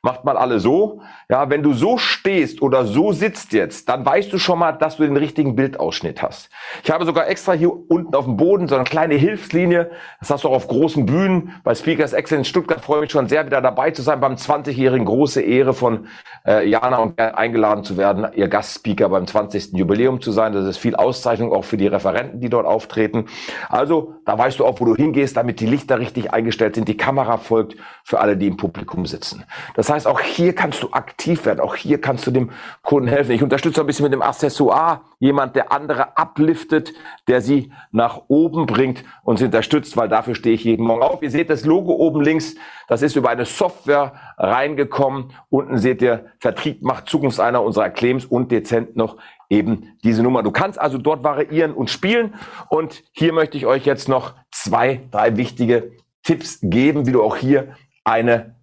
macht 0.01 0.23
mal 0.23 0.37
alle 0.37 0.59
so. 0.59 1.01
Ja, 1.29 1.49
wenn 1.49 1.61
du 1.61 1.73
so 1.73 1.97
stehst 1.97 2.61
oder 2.61 2.85
so 2.85 3.11
sitzt 3.11 3.53
jetzt, 3.53 3.89
dann 3.89 4.05
weißt 4.05 4.31
du 4.31 4.37
schon 4.37 4.59
mal, 4.59 4.71
dass 4.71 4.97
du 4.97 5.03
den 5.03 5.17
richtigen 5.17 5.55
Bildausschnitt 5.55 6.21
hast. 6.21 6.49
Ich 6.83 6.91
habe 6.91 7.05
sogar 7.05 7.27
extra 7.27 7.53
hier 7.53 7.71
unten 7.71 8.15
auf 8.15 8.25
dem 8.25 8.37
Boden 8.37 8.67
so 8.67 8.75
eine 8.75 8.85
kleine 8.85 9.15
Hilfslinie. 9.15 9.91
Das 10.19 10.29
hast 10.29 10.43
du 10.43 10.49
auch 10.49 10.53
auf 10.53 10.67
großen 10.67 11.05
Bühnen. 11.05 11.55
Bei 11.63 11.75
Speakers 11.75 12.13
Excellence 12.13 12.47
Stuttgart 12.47 12.81
freue 12.81 12.99
ich 12.99 13.01
mich 13.01 13.11
schon 13.11 13.27
sehr, 13.27 13.45
wieder 13.45 13.61
dabei 13.61 13.91
zu 13.91 14.01
sein 14.01 14.21
beim 14.21 14.35
20-jährigen. 14.35 15.05
Große 15.05 15.41
Ehre 15.41 15.73
von 15.73 16.07
äh, 16.45 16.67
Jana 16.67 16.97
und 16.97 17.19
eingeladen 17.19 17.83
zu 17.83 17.97
werden, 17.97 18.27
ihr 18.35 18.47
Gastspeaker 18.47 19.09
beim 19.09 19.27
20. 19.27 19.73
Jubiläum 19.73 20.21
zu 20.21 20.31
sein. 20.31 20.53
Das 20.53 20.65
ist 20.65 20.77
viel 20.77 20.95
Auszeichnung 20.95 21.51
auch 21.51 21.65
für 21.65 21.77
die 21.77 21.87
Referenten, 21.87 22.39
die 22.39 22.49
dort 22.49 22.65
auftreten. 22.65 23.25
Also, 23.67 24.15
da 24.29 24.37
weißt 24.37 24.59
du 24.59 24.65
auch, 24.67 24.79
wo 24.79 24.85
du 24.85 24.95
hingehst, 24.95 25.35
damit 25.37 25.59
die 25.59 25.65
Lichter 25.65 25.97
richtig 25.97 26.31
eingestellt 26.31 26.75
sind, 26.75 26.87
die 26.87 26.95
Kamera 26.95 27.37
folgt 27.37 27.75
für 28.03 28.19
alle, 28.19 28.37
die 28.37 28.45
im 28.45 28.57
Publikum 28.57 29.07
sitzen. 29.07 29.43
Das 29.75 29.89
heißt, 29.89 30.05
auch 30.05 30.19
hier 30.19 30.53
kannst 30.53 30.83
du 30.83 30.91
aktiv 30.91 31.47
werden, 31.47 31.59
auch 31.59 31.75
hier 31.75 31.99
kannst 31.99 32.27
du 32.27 32.31
dem 32.31 32.51
Kunden 32.83 33.09
helfen. 33.09 33.31
Ich 33.31 33.41
unterstütze 33.41 33.81
ein 33.81 33.87
bisschen 33.87 34.03
mit 34.03 34.13
dem 34.13 34.21
Accessoire, 34.21 35.01
jemand, 35.19 35.55
der 35.55 35.71
andere 35.71 36.17
abliftet, 36.17 36.93
der 37.27 37.41
sie 37.41 37.71
nach 37.91 38.23
oben 38.29 38.65
bringt 38.65 39.03
und 39.23 39.37
sie 39.37 39.45
unterstützt, 39.45 39.95
weil 39.97 40.07
dafür 40.07 40.33
stehe 40.33 40.55
ich 40.55 40.63
jeden 40.63 40.85
Morgen 40.85 41.03
auf. 41.03 41.21
Ihr 41.21 41.29
seht 41.29 41.49
das 41.49 41.65
Logo 41.65 41.93
oben 41.93 42.21
links, 42.21 42.55
das 42.87 43.01
ist 43.01 43.15
über 43.15 43.29
eine 43.29 43.45
Software 43.45 44.13
reingekommen. 44.37 45.33
Unten 45.49 45.77
seht 45.77 46.01
ihr, 46.01 46.25
Vertrieb 46.39 46.81
macht 46.81 47.09
Zukunftseiner 47.09 47.61
unserer 47.61 47.89
Claims 47.89 48.25
und 48.25 48.51
dezent 48.51 48.95
noch 48.95 49.17
eben 49.49 49.97
diese 50.03 50.23
Nummer. 50.23 50.41
Du 50.41 50.51
kannst 50.51 50.79
also 50.79 50.97
dort 50.97 51.23
variieren 51.23 51.73
und 51.73 51.89
spielen. 51.89 52.35
Und 52.69 53.03
hier 53.11 53.33
möchte 53.33 53.57
ich 53.57 53.65
euch 53.65 53.85
jetzt 53.85 54.07
noch 54.07 54.35
zwei, 54.51 55.01
drei 55.11 55.37
wichtige 55.37 55.91
Tipps 56.23 56.59
geben, 56.61 57.05
wie 57.05 57.11
du 57.11 57.23
auch 57.23 57.35
hier 57.35 57.75
eine 58.03 58.55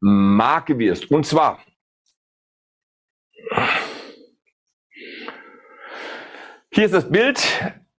Marke 0.00 0.78
wirst. 0.78 1.10
Und 1.10 1.26
zwar, 1.26 1.58
hier 6.78 6.84
ist 6.84 6.94
das 6.94 7.10
Bild, 7.10 7.40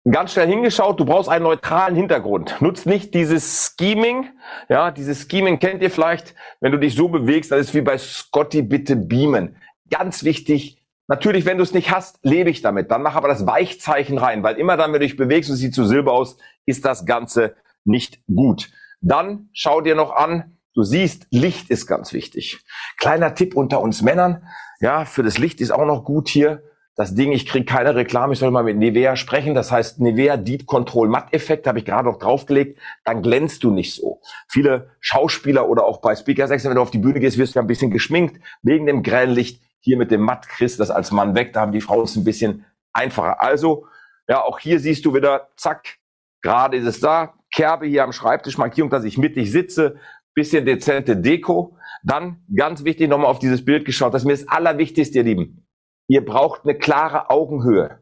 ganz 0.10 0.32
schnell 0.32 0.48
hingeschaut, 0.48 1.02
du 1.02 1.04
brauchst 1.04 1.28
einen 1.28 1.44
neutralen 1.44 1.98
Hintergrund. 1.98 2.56
Nutzt 2.62 2.86
nicht 2.86 3.14
dieses 3.14 3.76
Scheming. 3.78 4.30
Ja, 4.70 4.92
dieses 4.92 5.28
Scheming 5.30 5.60
kennt 5.60 5.82
ihr 5.82 5.92
vielleicht. 5.92 6.34
Wenn 6.62 6.72
du 6.72 6.78
dich 6.78 6.96
so 6.96 7.10
bewegst, 7.10 7.52
das 7.52 7.60
ist 7.60 7.74
wie 7.74 7.82
bei 7.82 7.98
Scotty 7.98 8.62
bitte 8.62 8.96
beamen. 8.96 9.58
ganz 9.90 10.24
wichtig, 10.24 10.78
Natürlich, 11.10 11.46
wenn 11.46 11.58
du 11.58 11.64
es 11.64 11.74
nicht 11.74 11.90
hast, 11.90 12.20
lebe 12.22 12.52
ich 12.52 12.62
damit. 12.62 12.92
Dann 12.92 13.02
mach 13.02 13.16
aber 13.16 13.28
das 13.28 13.48
Weichzeichen 13.48 14.20
rein, 14.20 14.44
weil 14.44 14.58
immer 14.58 14.78
dann, 14.78 14.94
wenn 14.94 15.02
du 15.02 15.08
dich 15.08 15.18
bewegst 15.18 15.50
und 15.50 15.56
es 15.56 15.60
sieht 15.60 15.74
zu 15.74 15.84
Silber 15.84 16.14
aus, 16.14 16.38
ist 16.68 16.86
das 16.86 17.08
Ganze 17.08 17.56
nicht 17.84 18.22
gut. 18.28 18.70
Dann 19.02 19.50
schau 19.52 19.82
dir 19.82 19.96
noch 19.96 20.12
an, 20.12 20.58
du 20.76 20.84
siehst, 20.84 21.26
Licht 21.32 21.72
ist 21.72 21.88
ganz 21.88 22.14
wichtig. 22.14 22.64
Kleiner 22.98 23.34
Tipp 23.34 23.56
unter 23.56 23.82
uns 23.82 24.04
Männern, 24.04 24.44
ja, 24.82 25.04
für 25.04 25.24
das 25.24 25.40
Licht 25.40 25.62
ist 25.62 25.72
auch 25.72 25.86
noch 25.86 26.06
gut 26.06 26.30
hier. 26.30 26.62
Das 27.00 27.16
Ding, 27.16 27.32
ich 27.32 27.46
kriege 27.46 27.64
keine 27.64 27.96
Reklame, 27.96 28.34
ich 28.34 28.40
soll 28.40 28.52
mal 28.52 28.66
mit 28.66 28.76
Nivea 28.76 29.16
sprechen. 29.16 29.56
Das 29.56 29.72
heißt, 29.72 30.02
Nivea 30.02 30.36
Deep 30.36 30.66
Control 30.66 31.08
Matt 31.08 31.34
Effekt 31.34 31.66
habe 31.66 31.80
ich 31.80 31.86
gerade 31.86 32.10
noch 32.10 32.20
draufgelegt. 32.20 32.78
Dann 33.06 33.22
glänzt 33.22 33.64
du 33.64 33.72
nicht 33.72 33.96
so. 33.96 34.20
Viele 34.50 34.90
Schauspieler 35.00 35.70
oder 35.70 35.86
auch 35.86 36.02
bei 36.02 36.14
Speaker 36.14 36.46
6, 36.46 36.66
wenn 36.66 36.76
du 36.76 36.82
auf 36.82 36.92
die 36.92 36.98
Bühne 36.98 37.22
gehst, 37.22 37.38
wirst 37.38 37.56
du 37.56 37.62
ein 37.62 37.68
bisschen 37.68 37.90
geschminkt 37.90 38.42
wegen 38.64 38.86
dem 38.86 39.02
grellen 39.02 39.30
Licht 39.30 39.64
hier 39.80 39.96
mit 39.96 40.12
dem 40.12 40.20
Matt 40.20 40.50
kriegst 40.50 40.82
das 40.82 40.92
als 40.92 41.12
Mann 41.12 41.36
weg, 41.36 41.54
da 41.54 41.62
haben 41.62 41.72
die 41.72 41.80
Frauen 41.80 42.04
es 42.04 42.18
ein 42.18 42.26
bisschen 42.26 42.66
einfacher. 42.92 43.42
Also, 43.42 43.86
ja, 44.28 44.44
auch 44.44 44.60
hier 44.60 44.82
siehst 44.82 45.06
du 45.06 45.14
wieder, 45.14 45.48
zack, 45.56 46.00
gerade 46.42 46.76
ist 46.76 46.86
es 46.86 47.00
da, 47.00 47.36
Kerbe 47.56 47.86
hier 47.86 48.04
am 48.04 48.12
Schreibtisch, 48.12 48.58
Markierung, 48.58 48.90
dass 48.90 49.06
ich 49.06 49.18
mittig 49.18 49.54
sitze, 49.54 49.96
bisschen 50.34 50.66
dezente 50.66 51.16
Deko. 51.16 51.78
Dann, 52.04 52.44
ganz 52.54 52.84
wichtig, 52.84 53.08
nochmal 53.08 53.32
auf 53.32 53.40
dieses 53.40 53.64
Bild 53.64 53.86
geschaut, 53.86 54.14
das 54.14 54.24
ist 54.24 54.26
mir 54.26 54.34
das 54.34 54.50
Allerwichtigste, 54.50 55.20
ihr 55.20 55.24
Lieben. 55.24 55.66
Ihr 56.10 56.26
braucht 56.26 56.62
eine 56.64 56.74
klare 56.74 57.30
Augenhöhe. 57.30 58.00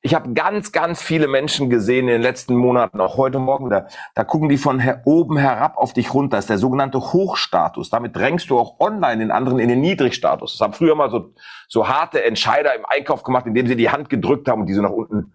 Ich 0.00 0.14
habe 0.14 0.32
ganz, 0.32 0.70
ganz 0.70 1.02
viele 1.02 1.26
Menschen 1.26 1.70
gesehen 1.70 2.06
in 2.06 2.14
den 2.14 2.22
letzten 2.22 2.54
Monaten, 2.54 3.00
auch 3.00 3.16
heute 3.16 3.40
Morgen 3.40 3.66
wieder. 3.66 3.88
Da 4.14 4.22
gucken 4.22 4.48
die 4.48 4.56
von 4.56 4.78
her 4.78 5.02
oben 5.06 5.36
herab 5.36 5.76
auf 5.76 5.92
dich 5.92 6.14
runter. 6.14 6.36
Das 6.36 6.44
ist 6.44 6.50
der 6.50 6.58
sogenannte 6.58 7.00
Hochstatus. 7.00 7.90
Damit 7.90 8.14
drängst 8.14 8.48
du 8.48 8.60
auch 8.60 8.78
online 8.78 9.18
den 9.18 9.32
anderen 9.32 9.58
in 9.58 9.68
den 9.68 9.80
Niedrigstatus. 9.80 10.52
Das 10.52 10.60
haben 10.60 10.72
früher 10.72 10.94
mal 10.94 11.10
so, 11.10 11.34
so 11.66 11.88
harte 11.88 12.22
Entscheider 12.22 12.76
im 12.76 12.86
Einkauf 12.86 13.24
gemacht, 13.24 13.46
indem 13.46 13.66
sie 13.66 13.76
die 13.76 13.90
Hand 13.90 14.08
gedrückt 14.08 14.48
haben 14.48 14.60
und 14.60 14.68
diese 14.68 14.82
nach 14.82 14.90
unten 14.90 15.32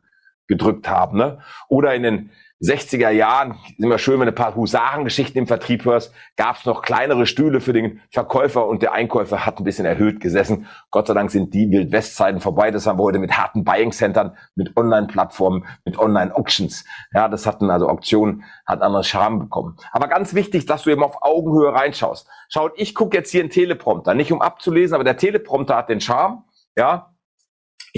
gedrückt 0.47 0.87
haben. 0.87 1.17
Ne? 1.17 1.39
Oder 1.67 1.93
in 1.93 2.03
den 2.03 2.31
60er 2.61 3.11
Jahren, 3.11 3.59
immer 3.77 3.99
schön, 3.99 4.19
wenn 4.19 4.25
du 4.25 4.31
ein 4.31 4.35
paar 4.35 4.55
Husarengeschichten 4.55 5.39
im 5.39 5.47
Vertrieb 5.47 5.85
hörst, 5.85 6.11
gab 6.37 6.57
es 6.57 6.65
noch 6.65 6.81
kleinere 6.81 7.27
Stühle 7.27 7.61
für 7.61 7.71
den 7.71 8.01
Verkäufer 8.09 8.65
und 8.65 8.81
der 8.81 8.93
Einkäufer 8.93 9.45
hat 9.45 9.59
ein 9.59 9.63
bisschen 9.63 9.85
erhöht 9.85 10.19
gesessen. 10.19 10.65
Gott 10.89 11.05
sei 11.05 11.13
Dank 11.13 11.29
sind 11.29 11.53
die 11.53 11.69
Wildwestzeiten 11.69 12.41
vorbei. 12.41 12.71
Das 12.71 12.87
haben 12.87 12.97
wir 12.97 13.03
heute 13.03 13.19
mit 13.19 13.37
harten 13.37 13.63
Buying-Centern, 13.63 14.35
mit 14.55 14.75
Online-Plattformen, 14.75 15.65
mit 15.85 15.99
Online-Auctions. 15.99 16.83
Ja, 17.13 17.27
das 17.27 17.45
hatten 17.45 17.69
also 17.69 17.87
Auktionen, 17.87 18.43
hat 18.65 18.81
anderen 18.81 19.03
Charme 19.03 19.37
bekommen. 19.37 19.77
Aber 19.91 20.07
ganz 20.07 20.33
wichtig, 20.33 20.65
dass 20.65 20.83
du 20.83 20.89
eben 20.89 21.03
auf 21.03 21.21
Augenhöhe 21.21 21.71
reinschaust. 21.73 22.27
Schaut, 22.49 22.71
ich 22.75 22.95
gucke 22.95 23.15
jetzt 23.15 23.29
hier 23.29 23.41
einen 23.41 23.51
Teleprompter, 23.51 24.15
nicht 24.15 24.31
um 24.31 24.41
abzulesen, 24.41 24.95
aber 24.95 25.03
der 25.03 25.17
Teleprompter 25.17 25.75
hat 25.75 25.89
den 25.89 26.01
Charme. 26.01 26.43
Ja, 26.75 27.13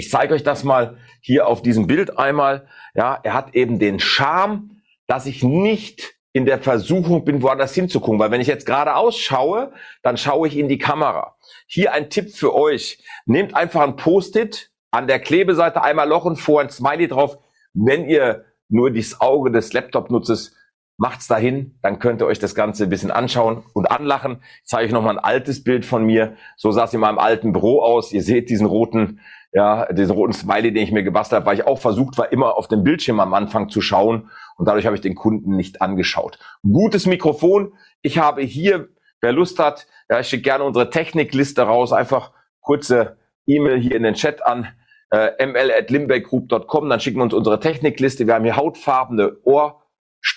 ich 0.00 0.10
zeige 0.10 0.32
euch 0.32 0.42
das 0.42 0.64
mal 0.64 0.96
hier 1.20 1.46
auf 1.46 1.60
diesem 1.60 1.86
Bild 1.86 2.18
einmal. 2.18 2.66
Ja, 2.94 3.20
er 3.22 3.34
hat 3.34 3.54
eben 3.54 3.78
den 3.78 4.00
Charme, 4.00 4.80
dass 5.06 5.26
ich 5.26 5.44
nicht 5.44 6.14
in 6.32 6.46
der 6.46 6.58
Versuchung 6.58 7.26
bin, 7.26 7.42
woanders 7.42 7.74
hinzugucken. 7.74 8.18
Weil 8.18 8.30
wenn 8.30 8.40
ich 8.40 8.46
jetzt 8.46 8.64
gerade 8.64 8.96
ausschaue, 8.96 9.74
dann 10.02 10.16
schaue 10.16 10.48
ich 10.48 10.56
in 10.56 10.68
die 10.70 10.78
Kamera. 10.78 11.36
Hier 11.66 11.92
ein 11.92 12.08
Tipp 12.08 12.30
für 12.34 12.54
euch. 12.54 13.04
Nehmt 13.26 13.54
einfach 13.54 13.82
ein 13.82 13.96
Post-it 13.96 14.70
an 14.90 15.06
der 15.06 15.20
Klebeseite 15.20 15.82
einmal 15.82 16.08
Loch 16.08 16.24
und 16.24 16.36
vor 16.36 16.62
ein 16.62 16.70
Smiley 16.70 17.08
drauf. 17.08 17.36
Wenn 17.74 18.08
ihr 18.08 18.46
nur 18.70 18.90
das 18.90 19.20
Auge 19.20 19.50
des 19.50 19.74
Laptop 19.74 20.10
nutzt, 20.10 20.56
macht's 20.96 21.26
dahin, 21.26 21.78
dann 21.82 21.98
könnt 21.98 22.22
ihr 22.22 22.26
euch 22.26 22.38
das 22.38 22.54
Ganze 22.54 22.84
ein 22.84 22.90
bisschen 22.90 23.10
anschauen 23.10 23.64
und 23.74 23.90
anlachen. 23.90 24.42
Ich 24.62 24.68
zeige 24.68 24.86
euch 24.86 24.92
nochmal 24.92 25.18
ein 25.18 25.24
altes 25.24 25.62
Bild 25.62 25.84
von 25.84 26.06
mir. 26.06 26.36
So 26.56 26.70
sah 26.70 26.84
es 26.84 26.94
in 26.94 27.00
meinem 27.00 27.18
alten 27.18 27.52
Büro 27.52 27.82
aus. 27.82 28.12
Ihr 28.12 28.22
seht 28.22 28.48
diesen 28.48 28.66
roten 28.66 29.20
ja, 29.52 29.92
diesen 29.92 30.14
roten 30.14 30.32
Smiley, 30.32 30.72
den 30.72 30.84
ich 30.84 30.92
mir 30.92 31.02
gebastelt 31.02 31.40
habe, 31.40 31.46
weil 31.46 31.58
ich 31.58 31.66
auch 31.66 31.78
versucht 31.78 32.18
war, 32.18 32.32
immer 32.32 32.56
auf 32.56 32.68
den 32.68 32.84
Bildschirm 32.84 33.20
am 33.20 33.34
Anfang 33.34 33.68
zu 33.68 33.80
schauen 33.80 34.30
und 34.56 34.68
dadurch 34.68 34.86
habe 34.86 34.94
ich 34.94 35.02
den 35.02 35.14
Kunden 35.14 35.56
nicht 35.56 35.82
angeschaut. 35.82 36.38
Gutes 36.62 37.06
Mikrofon. 37.06 37.72
Ich 38.02 38.18
habe 38.18 38.42
hier, 38.42 38.88
wer 39.20 39.32
Lust 39.32 39.58
hat, 39.58 39.86
ja, 40.08 40.20
ich 40.20 40.28
schicke 40.28 40.42
gerne 40.42 40.64
unsere 40.64 40.90
Technikliste 40.90 41.62
raus, 41.62 41.92
einfach 41.92 42.32
kurze 42.60 43.16
E-Mail 43.46 43.80
hier 43.80 43.96
in 43.96 44.04
den 44.04 44.14
Chat 44.14 44.44
an 44.46 44.68
äh, 45.10 45.44
ml@limbeckgroup.com, 45.44 46.88
dann 46.88 47.00
schicken 47.00 47.18
wir 47.18 47.24
uns 47.24 47.34
unsere 47.34 47.58
Technikliste. 47.58 48.26
Wir 48.26 48.34
haben 48.34 48.44
hier 48.44 48.56
hautfarbene 48.56 49.36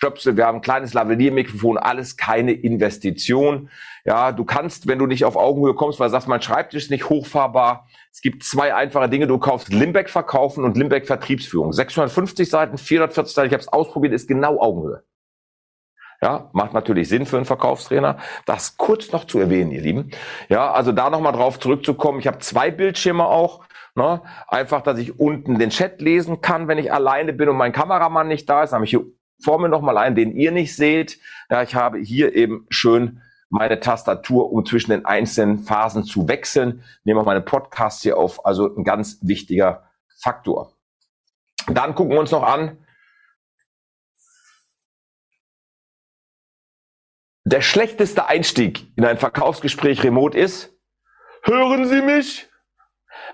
Ohrstöpsel, 0.04 0.38
wir 0.38 0.46
haben 0.46 0.58
ein 0.58 0.62
kleines 0.62 0.94
Lavalier-Mikrofon, 0.94 1.78
alles 1.78 2.18
keine 2.18 2.52
Investition. 2.52 3.70
Ja, 4.06 4.32
du 4.32 4.44
kannst, 4.44 4.88
wenn 4.88 5.00
du 5.00 5.06
nicht 5.06 5.26
auf 5.26 5.36
Augenhöhe 5.36 5.74
kommst, 5.74 6.00
weil 6.00 6.08
du 6.08 6.12
sagst, 6.12 6.28
mein 6.28 6.42
Schreibtisch 6.42 6.84
ist 6.84 6.92
nicht 6.92 7.10
hochfahrbar, 7.10 7.88
es 8.12 8.22
gibt 8.22 8.44
zwei 8.44 8.76
einfache 8.76 9.10
Dinge. 9.10 9.28
Du 9.28 9.38
kaufst 9.38 9.70
Limbeck 9.70 10.10
verkaufen 10.10 10.64
und 10.64 10.78
Limbeck 10.78 11.08
Vertriebsführung. 11.08 11.74
650 11.74 12.50
Seiten, 12.50 12.78
440 12.78 13.34
Seiten. 13.34 13.48
Ich 13.48 13.54
habe 13.54 13.62
es 13.62 13.68
ausprobiert, 13.68 14.14
ist 14.14 14.28
genau 14.28 14.60
Augenhöhe. 14.60 15.04
Ja, 16.22 16.50
macht 16.54 16.74
natürlich 16.74 17.10
Sinn 17.10 17.26
für 17.26 17.38
einen 17.38 17.46
Verkaufstrainer. 17.46 18.18
Das 18.46 18.78
kurz 18.78 19.12
noch 19.12 19.26
zu 19.26 19.40
erwähnen, 19.40 19.72
ihr 19.72 19.82
Lieben. 19.82 20.12
Ja, 20.48 20.72
also 20.72 20.92
da 20.92 21.10
nochmal 21.10 21.34
drauf 21.34 21.60
zurückzukommen. 21.60 22.20
Ich 22.20 22.28
habe 22.28 22.40
zwei 22.40 22.72
Bildschirme 22.72 23.26
auch. 23.26 23.66
Ne? 23.96 24.22
Einfach, 24.48 24.82
dass 24.82 25.00
ich 25.00 25.20
unten 25.20 25.60
den 25.60 25.70
Chat 25.70 26.02
lesen 26.02 26.40
kann, 26.40 26.68
wenn 26.68 26.78
ich 26.78 26.94
alleine 26.94 27.34
bin 27.34 27.50
und 27.50 27.58
mein 27.58 27.74
Kameramann 27.74 28.28
nicht 28.28 28.50
da 28.50 28.64
ist. 28.64 28.70
Dann 28.70 28.78
habe 28.78 28.86
ich 28.86 28.92
hier 28.92 29.06
vor 29.42 29.60
mir 29.60 29.70
nochmal 29.70 29.98
einen, 29.98 30.16
den 30.16 30.36
ihr 30.36 30.52
nicht 30.52 30.76
seht. 30.76 31.20
Ja, 31.50 31.64
ich 31.64 31.76
habe 31.76 32.00
hier 32.00 32.36
eben 32.36 32.66
schön 32.70 33.22
meine 33.50 33.80
Tastatur, 33.80 34.52
um 34.52 34.66
zwischen 34.66 34.92
den 34.92 35.06
einzelnen 35.06 35.60
Phasen 35.60 36.04
zu 36.04 36.28
wechseln. 36.28 36.84
Nehmen 37.04 37.20
wir 37.20 37.24
meine 37.24 37.42
Podcasts 37.42 38.02
hier 38.02 38.18
auf. 38.18 38.46
Also 38.46 38.76
ein 38.76 38.84
ganz 38.84 39.20
wichtiger 39.22 39.90
Faktor. 40.20 40.74
Dann 41.68 41.94
gucken 41.96 42.14
wir 42.14 42.20
uns 42.20 42.32
noch 42.32 42.44
an. 42.44 42.78
Der 47.46 47.62
schlechteste 47.62 48.26
Einstieg 48.26 48.88
in 48.96 49.06
ein 49.06 49.18
Verkaufsgespräch 49.18 50.04
remote 50.04 50.38
ist, 50.38 50.74
hören 51.44 51.86
Sie 51.86 52.02
mich? 52.02 52.50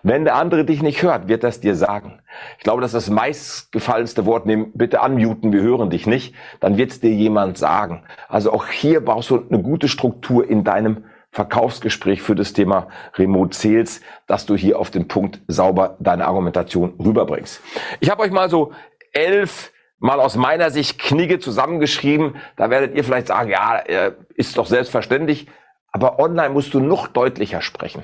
Wenn 0.04 0.24
der 0.24 0.36
andere 0.36 0.66
dich 0.66 0.82
nicht 0.82 1.02
hört, 1.04 1.28
wird 1.28 1.44
das 1.44 1.60
dir 1.60 1.76
sagen. 1.76 2.22
Ich 2.58 2.64
glaube, 2.64 2.82
das 2.82 2.94
ist 2.94 3.08
das 3.08 3.14
meistgefallenste 3.14 4.26
Wort. 4.26 4.46
Nimm 4.46 4.72
bitte 4.74 5.02
unmuten, 5.02 5.52
wir 5.52 5.62
hören 5.62 5.90
dich 5.90 6.08
nicht. 6.08 6.36
Dann 6.60 6.78
wird 6.78 6.92
es 6.92 7.00
dir 7.00 7.12
jemand 7.12 7.58
sagen. 7.58 8.04
Also 8.28 8.52
auch 8.52 8.68
hier 8.68 9.04
brauchst 9.04 9.30
du 9.30 9.44
eine 9.50 9.62
gute 9.62 9.88
Struktur 9.88 10.50
in 10.50 10.64
deinem 10.64 11.06
Verkaufsgespräch 11.32 12.22
für 12.22 12.36
das 12.36 12.54
Thema 12.54 12.88
Remote 13.16 13.56
Sales, 13.56 14.02
dass 14.26 14.46
du 14.46 14.56
hier 14.56 14.80
auf 14.80 14.90
den 14.90 15.08
Punkt 15.08 15.42
sauber 15.48 15.98
deine 16.00 16.26
Argumentation 16.26 16.94
rüberbringst. 17.00 17.62
Ich 18.00 18.10
habe 18.10 18.24
euch 18.24 18.32
mal 18.32 18.50
so 18.50 18.72
elf 19.12 19.72
mal 20.00 20.20
aus 20.20 20.36
meiner 20.36 20.72
Sicht 20.72 20.98
Knigge 20.98 21.40
zusammengeschrieben. 21.40 22.36
Da 22.56 22.70
werdet 22.70 22.96
ihr 22.96 23.04
vielleicht 23.04 23.28
sagen, 23.28 23.50
ja, 23.50 23.78
äh, 23.78 24.14
ist 24.34 24.58
doch 24.58 24.66
selbstverständlich. 24.66 25.48
Aber 25.92 26.20
online 26.20 26.50
musst 26.50 26.74
du 26.74 26.80
noch 26.80 27.08
deutlicher 27.08 27.62
sprechen. 27.62 28.04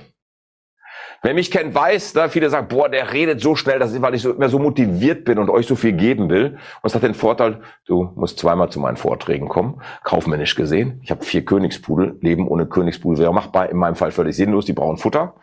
Wer 1.25 1.34
mich 1.34 1.50
kennt, 1.50 1.74
weiß, 1.74 2.13
da 2.13 2.29
viele 2.29 2.51
sagen, 2.51 2.67
boah, 2.67 2.88
der 2.88 3.12
redet 3.12 3.41
so 3.41 3.55
schnell, 3.55 3.79
das 3.79 3.91
ist, 3.91 4.00
weil 4.00 4.13
ich 4.13 4.22
so, 4.22 4.34
immer 4.34 4.48
so 4.48 4.60
motiviert 4.60 5.25
bin 5.25 5.39
und 5.39 5.50
euch 5.50 5.65
so 5.65 5.75
viel 5.75 5.94
geben 5.94 6.29
will. 6.29 6.60
Und 6.84 6.88
es 6.88 6.94
hat 6.94 7.01
den 7.01 7.15
Vorteil, 7.15 7.62
du 7.88 8.12
musst 8.13 8.38
zweimal 8.38 8.70
zu 8.70 8.79
meinen 8.79 8.96
Vorträgen 8.96 9.48
kommen, 9.48 9.82
kaufmännisch 10.03 10.53
gesehen. 10.53 11.00
Ich 11.01 11.10
habe 11.10 11.25
vier 11.25 11.44
Königspudel, 11.44 12.20
Leben 12.22 12.48
ohne 12.48 12.67
Königspudel 12.67 13.24
wäre 13.24 13.34
machbar, 13.34 13.72
in 13.72 13.77
meinem 13.77 13.96
Fall 13.96 14.12
völlig 14.12 14.36
sinnlos, 14.36 14.65
die 14.65 14.74
brauchen 14.74 14.98
Futter. 14.98 15.34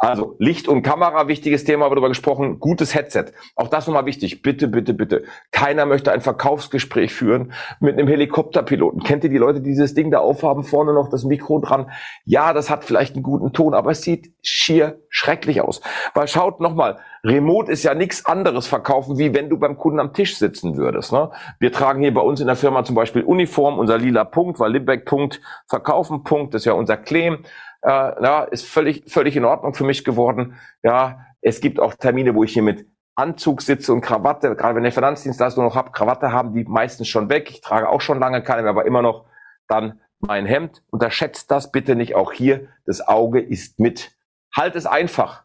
Also 0.00 0.34
Licht 0.38 0.66
und 0.66 0.82
Kamera, 0.82 1.28
wichtiges 1.28 1.64
Thema, 1.64 1.88
darüber 1.88 2.08
gesprochen. 2.08 2.58
Gutes 2.58 2.94
Headset. 2.94 3.26
Auch 3.54 3.68
das 3.68 3.86
nochmal 3.86 4.06
wichtig. 4.06 4.40
Bitte, 4.40 4.66
bitte, 4.66 4.94
bitte. 4.94 5.24
Keiner 5.52 5.84
möchte 5.84 6.10
ein 6.10 6.22
Verkaufsgespräch 6.22 7.12
führen 7.12 7.52
mit 7.80 7.98
einem 7.98 8.08
Helikopterpiloten. 8.08 9.02
Kennt 9.02 9.24
ihr 9.24 9.30
die 9.30 9.38
Leute, 9.38 9.60
die 9.60 9.70
dieses 9.70 9.94
Ding 9.94 10.10
da 10.10 10.18
aufhaben, 10.18 10.64
vorne 10.64 10.94
noch 10.94 11.10
das 11.10 11.24
Mikro 11.24 11.58
dran? 11.60 11.90
Ja, 12.24 12.54
das 12.54 12.70
hat 12.70 12.84
vielleicht 12.84 13.14
einen 13.14 13.22
guten 13.22 13.52
Ton, 13.52 13.74
aber 13.74 13.90
es 13.90 14.00
sieht 14.00 14.32
schier 14.42 15.00
schrecklich 15.10 15.60
aus. 15.60 15.82
Weil 16.14 16.28
schaut 16.28 16.60
nochmal, 16.60 16.98
Remote 17.22 17.70
ist 17.70 17.82
ja 17.82 17.94
nichts 17.94 18.24
anderes 18.24 18.66
verkaufen, 18.66 19.18
wie 19.18 19.34
wenn 19.34 19.50
du 19.50 19.58
beim 19.58 19.76
Kunden 19.76 20.00
am 20.00 20.14
Tisch 20.14 20.38
sitzen 20.38 20.76
würdest. 20.76 21.12
Ne? 21.12 21.30
Wir 21.58 21.72
tragen 21.72 22.00
hier 22.00 22.14
bei 22.14 22.22
uns 22.22 22.40
in 22.40 22.46
der 22.46 22.56
Firma 22.56 22.84
zum 22.84 22.94
Beispiel 22.94 23.22
Uniform, 23.22 23.78
unser 23.78 23.98
lila 23.98 24.24
Punkt, 24.24 24.58
weil 24.58 24.72
Limbeck 24.72 25.04
Punkt, 25.04 25.42
Verkaufen 25.66 26.24
Punkt, 26.24 26.54
das 26.54 26.62
ist 26.62 26.66
ja 26.66 26.72
unser 26.72 26.96
Claim 26.96 27.44
äh, 27.82 27.88
ja, 27.88 28.44
ist 28.44 28.66
völlig, 28.66 29.10
völlig 29.10 29.36
in 29.36 29.44
Ordnung 29.44 29.74
für 29.74 29.84
mich 29.84 30.04
geworden. 30.04 30.56
Ja, 30.82 31.26
es 31.40 31.60
gibt 31.60 31.80
auch 31.80 31.94
Termine, 31.94 32.34
wo 32.34 32.44
ich 32.44 32.52
hier 32.52 32.62
mit 32.62 32.86
Anzug 33.14 33.62
sitze 33.62 33.92
und 33.92 34.00
Krawatte, 34.00 34.54
gerade 34.56 34.76
wenn 34.76 34.84
ich 34.84 34.94
Finanzdienstleistung 34.94 35.64
noch 35.64 35.74
habe, 35.74 35.90
Krawatte 35.90 36.32
haben 36.32 36.54
die 36.54 36.64
meistens 36.64 37.08
schon 37.08 37.28
weg. 37.28 37.50
Ich 37.50 37.60
trage 37.60 37.88
auch 37.88 38.00
schon 38.00 38.18
lange 38.18 38.42
keine 38.42 38.62
mehr, 38.62 38.70
aber 38.70 38.86
immer 38.86 39.02
noch 39.02 39.26
dann 39.68 40.00
mein 40.20 40.46
Hemd. 40.46 40.82
Unterschätzt 40.90 41.50
das 41.50 41.70
bitte 41.70 41.96
nicht. 41.96 42.14
Auch 42.14 42.32
hier, 42.32 42.68
das 42.86 43.06
Auge 43.06 43.40
ist 43.40 43.78
mit. 43.78 44.12
Halt 44.54 44.74
es 44.76 44.86
einfach. 44.86 45.44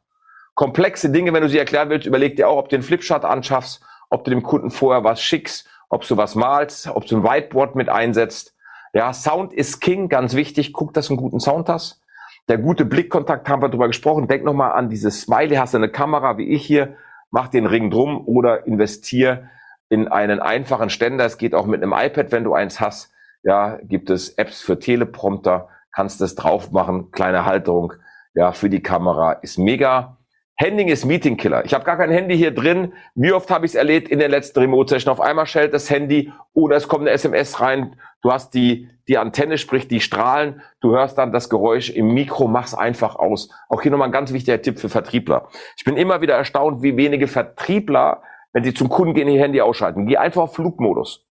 Komplexe 0.53 1.09
Dinge, 1.09 1.33
wenn 1.33 1.41
du 1.41 1.49
sie 1.49 1.57
erklären 1.57 1.89
willst, 1.89 2.07
überleg 2.07 2.37
dir 2.37 2.47
auch, 2.47 2.57
ob 2.57 2.69
du 2.69 2.77
den 2.77 2.83
Flipchart 2.83 3.25
anschaffst, 3.25 3.83
ob 4.09 4.23
du 4.23 4.31
dem 4.31 4.43
Kunden 4.43 4.71
vorher 4.71 5.03
was 5.03 5.21
schickst, 5.21 5.67
ob 5.89 6.07
du 6.07 6.15
was 6.15 6.35
malst, 6.35 6.87
ob 6.87 7.05
du 7.05 7.17
ein 7.17 7.23
Whiteboard 7.23 7.75
mit 7.75 7.89
einsetzt. 7.89 8.55
Ja, 8.93 9.11
Sound 9.11 9.51
ist 9.51 9.81
King, 9.81 10.07
ganz 10.07 10.33
wichtig. 10.33 10.71
Guck, 10.71 10.93
dass 10.93 11.07
du 11.07 11.13
einen 11.13 11.21
guten 11.21 11.41
Sound 11.41 11.67
hast. 11.67 12.01
Der 12.47 12.59
gute 12.59 12.85
Blickkontakt 12.85 13.49
haben 13.49 13.61
wir 13.61 13.69
drüber 13.69 13.87
gesprochen. 13.87 14.27
Denk 14.27 14.43
nochmal 14.43 14.73
an 14.73 14.89
dieses 14.89 15.21
Smiley. 15.21 15.55
Hast 15.55 15.73
du 15.73 15.77
eine 15.77 15.89
Kamera 15.89 16.37
wie 16.37 16.49
ich 16.49 16.65
hier? 16.65 16.95
Mach 17.31 17.47
den 17.47 17.65
Ring 17.65 17.89
drum 17.89 18.27
oder 18.27 18.67
investier 18.67 19.49
in 19.89 20.07
einen 20.07 20.39
einfachen 20.39 20.89
Ständer. 20.89 21.25
Es 21.25 21.37
geht 21.37 21.55
auch 21.55 21.65
mit 21.65 21.81
einem 21.81 21.93
iPad, 21.93 22.31
wenn 22.31 22.43
du 22.43 22.53
eins 22.53 22.79
hast. 22.79 23.11
Ja, 23.41 23.77
gibt 23.81 24.09
es 24.09 24.29
Apps 24.29 24.61
für 24.61 24.79
Teleprompter. 24.79 25.69
Kannst 25.91 26.21
das 26.21 26.35
drauf 26.35 26.71
machen. 26.71 27.11
Kleine 27.11 27.45
Halterung. 27.45 27.93
Ja, 28.35 28.51
für 28.51 28.69
die 28.69 28.83
Kamera 28.83 29.33
ist 29.33 29.57
mega. 29.57 30.17
Handing 30.57 30.87
ist 30.87 31.03
Meeting 31.03 31.35
Killer. 31.35 31.65
Ich 31.65 31.73
habe 31.73 31.83
gar 31.83 31.97
kein 31.97 32.09
Handy 32.09 32.37
hier 32.37 32.51
drin. 32.51 32.93
Wie 33.13 33.33
oft 33.33 33.51
habe 33.51 33.65
ich 33.65 33.73
es 33.73 33.75
erlebt 33.75 34.07
in 34.07 34.19
der 34.19 34.29
letzten 34.29 34.59
Remote 34.59 34.89
Session? 34.89 35.11
Auf 35.11 35.19
einmal 35.19 35.47
schellt 35.47 35.73
das 35.73 35.89
Handy 35.89 36.31
oder 36.53 36.77
es 36.77 36.87
kommt 36.87 37.01
eine 37.01 37.11
SMS 37.11 37.59
rein. 37.59 37.99
Du 38.21 38.31
hast 38.31 38.53
die, 38.53 38.89
die 39.09 39.17
Antenne, 39.17 39.57
sprich 39.57 39.89
die 39.89 39.99
Strahlen. 39.99 40.61
Du 40.79 40.91
hörst 40.91 41.17
dann 41.17 41.33
das 41.33 41.49
Geräusch 41.49 41.89
im 41.89 42.13
Mikro. 42.13 42.47
Mach's 42.47 42.73
einfach 42.73 43.17
aus. 43.17 43.49
Auch 43.67 43.81
hier 43.81 43.91
nochmal 43.91 44.07
ein 44.07 44.13
ganz 44.13 44.31
wichtiger 44.31 44.61
Tipp 44.61 44.79
für 44.79 44.87
Vertriebler. 44.87 45.49
Ich 45.75 45.83
bin 45.83 45.97
immer 45.97 46.21
wieder 46.21 46.35
erstaunt, 46.35 46.81
wie 46.81 46.95
wenige 46.95 47.27
Vertriebler, 47.27 48.23
wenn 48.53 48.63
sie 48.63 48.73
zum 48.73 48.87
Kunden 48.87 49.13
gehen, 49.13 49.27
ihr 49.27 49.41
Handy 49.41 49.59
ausschalten. 49.59 50.05
Geh 50.07 50.15
einfach 50.15 50.43
auf 50.43 50.55
Flugmodus. 50.55 51.27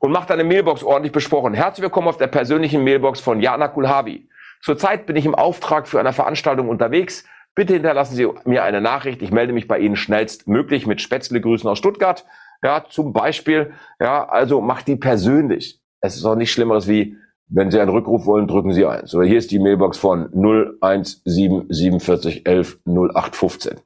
Und 0.00 0.10
mach 0.10 0.24
deine 0.24 0.42
Mailbox 0.42 0.82
ordentlich 0.82 1.12
besprochen. 1.12 1.54
Herzlich 1.54 1.84
willkommen 1.84 2.08
auf 2.08 2.16
der 2.16 2.26
persönlichen 2.26 2.82
Mailbox 2.82 3.20
von 3.20 3.40
Jana 3.40 3.68
Kulhavi. 3.68 4.28
Zurzeit 4.62 5.06
bin 5.06 5.14
ich 5.14 5.26
im 5.26 5.34
Auftrag 5.36 5.86
für 5.86 6.00
eine 6.00 6.12
Veranstaltung 6.12 6.68
unterwegs 6.68 7.24
Bitte 7.54 7.74
hinterlassen 7.74 8.16
Sie 8.16 8.26
mir 8.44 8.64
eine 8.64 8.80
Nachricht. 8.80 9.22
Ich 9.22 9.30
melde 9.30 9.52
mich 9.52 9.68
bei 9.68 9.78
Ihnen 9.78 9.94
schnellstmöglich 9.96 10.86
mit 10.86 11.00
Spätzle-Grüßen 11.00 11.70
aus 11.70 11.78
Stuttgart. 11.78 12.24
Ja, 12.62 12.84
zum 12.88 13.12
Beispiel. 13.12 13.72
Ja, 14.00 14.28
also 14.28 14.60
macht 14.60 14.88
die 14.88 14.96
persönlich. 14.96 15.80
Es 16.00 16.16
ist 16.16 16.24
auch 16.24 16.34
nicht 16.34 16.50
Schlimmeres 16.50 16.88
wie, 16.88 17.16
wenn 17.46 17.70
Sie 17.70 17.78
einen 17.78 17.90
Rückruf 17.90 18.26
wollen, 18.26 18.48
drücken 18.48 18.72
Sie 18.72 18.84
eins. 18.84 19.14
Oder 19.14 19.24
hier 19.26 19.38
ist 19.38 19.52
die 19.52 19.60
Mailbox 19.60 19.98
von 19.98 20.30
01774111 20.32 22.78
0815. 22.86 23.80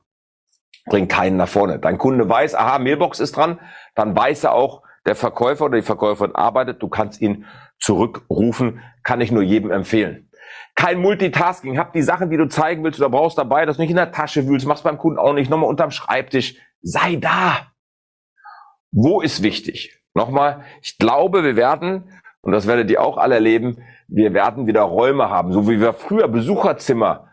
Bringt 0.86 1.10
keinen 1.10 1.36
nach 1.36 1.48
vorne. 1.48 1.78
Dein 1.78 1.98
Kunde 1.98 2.26
weiß, 2.28 2.54
aha, 2.54 2.78
Mailbox 2.78 3.20
ist 3.20 3.36
dran. 3.36 3.58
Dann 3.94 4.16
weiß 4.16 4.44
er 4.44 4.54
auch, 4.54 4.82
der 5.04 5.14
Verkäufer 5.14 5.66
oder 5.66 5.76
die 5.76 5.82
Verkäuferin 5.82 6.34
arbeitet. 6.34 6.82
Du 6.82 6.88
kannst 6.88 7.20
ihn 7.20 7.44
zurückrufen. 7.78 8.80
Kann 9.02 9.20
ich 9.20 9.30
nur 9.30 9.42
jedem 9.42 9.70
empfehlen 9.70 10.27
kein 10.78 11.00
Multitasking. 11.00 11.76
Hab 11.76 11.92
die 11.92 12.02
Sachen, 12.02 12.30
die 12.30 12.36
du 12.36 12.46
zeigen 12.46 12.84
willst 12.84 13.00
oder 13.00 13.10
brauchst 13.10 13.36
dabei, 13.36 13.66
dass 13.66 13.76
du 13.76 13.82
nicht 13.82 13.90
in 13.90 13.96
der 13.96 14.12
Tasche 14.12 14.46
wühlst, 14.46 14.64
machst 14.64 14.84
beim 14.84 14.96
Kunden 14.96 15.18
auch 15.18 15.32
nicht, 15.32 15.50
nochmal 15.50 15.68
unterm 15.68 15.90
Schreibtisch. 15.90 16.54
Sei 16.82 17.16
da. 17.16 17.72
Wo 18.92 19.20
ist 19.20 19.42
wichtig? 19.42 20.00
Nochmal, 20.14 20.62
ich 20.80 20.96
glaube, 20.96 21.42
wir 21.42 21.56
werden, 21.56 22.04
und 22.42 22.52
das 22.52 22.68
werdet 22.68 22.92
ihr 22.92 23.02
auch 23.02 23.18
alle 23.18 23.34
erleben, 23.34 23.82
wir 24.06 24.32
werden 24.34 24.68
wieder 24.68 24.82
Räume 24.82 25.28
haben. 25.28 25.52
So 25.52 25.68
wie 25.68 25.80
wir 25.80 25.92
früher 25.94 26.28
Besucherzimmer 26.28 27.26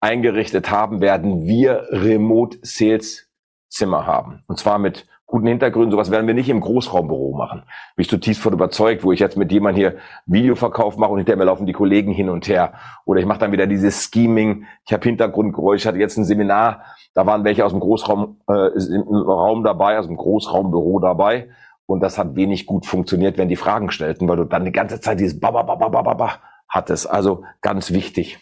eingerichtet 0.00 0.70
haben, 0.70 1.00
werden 1.00 1.44
wir 1.44 1.88
Remote 1.90 2.58
Sales 2.62 3.28
Zimmer 3.68 4.06
haben. 4.06 4.44
Und 4.46 4.60
zwar 4.60 4.78
mit 4.78 5.08
guten 5.32 5.46
Hintergründen. 5.46 5.90
Sowas 5.90 6.10
werden 6.10 6.26
wir 6.26 6.34
nicht 6.34 6.50
im 6.50 6.60
Großraumbüro 6.60 7.34
machen. 7.34 7.62
Bin 7.96 8.02
ich 8.02 8.08
zutiefst 8.10 8.42
von 8.42 8.52
überzeugt, 8.52 9.02
wo 9.02 9.12
ich 9.12 9.18
jetzt 9.18 9.38
mit 9.38 9.50
jemand 9.50 9.78
hier 9.78 9.96
Videoverkauf 10.26 10.98
mache 10.98 11.10
und 11.10 11.18
hinterher 11.18 11.38
mir 11.38 11.46
laufen 11.46 11.64
die 11.66 11.72
Kollegen 11.72 12.12
hin 12.12 12.28
und 12.28 12.46
her. 12.48 12.74
Oder 13.06 13.20
ich 13.20 13.26
mache 13.26 13.38
dann 13.38 13.50
wieder 13.50 13.66
dieses 13.66 14.04
Scheming. 14.04 14.66
Ich 14.86 14.92
habe 14.92 15.02
Hintergrundgeräusch. 15.02 15.80
Ich 15.80 15.86
hatte 15.86 15.98
jetzt 15.98 16.18
ein 16.18 16.26
Seminar, 16.26 16.84
da 17.14 17.24
waren 17.24 17.44
welche 17.44 17.64
aus 17.64 17.72
dem 17.72 17.80
Großraum 17.80 18.42
äh, 18.46 18.52
Raum 18.52 19.64
dabei, 19.64 19.98
aus 19.98 20.06
dem 20.06 20.16
Großraumbüro 20.16 21.00
dabei. 21.00 21.48
Und 21.86 22.00
das 22.00 22.18
hat 22.18 22.36
wenig 22.36 22.66
gut 22.66 22.84
funktioniert, 22.84 23.38
wenn 23.38 23.48
die 23.48 23.56
Fragen 23.56 23.90
stellten, 23.90 24.28
weil 24.28 24.36
du 24.36 24.44
dann 24.44 24.66
die 24.66 24.72
ganze 24.72 25.00
Zeit 25.00 25.18
dieses 25.18 25.40
Baba, 25.40 25.62
Baba, 25.62 25.88
Baba, 25.88 26.14
Baba 26.14 26.40
hattest. 26.68 27.10
Also 27.10 27.44
ganz 27.62 27.90
wichtig. 27.90 28.38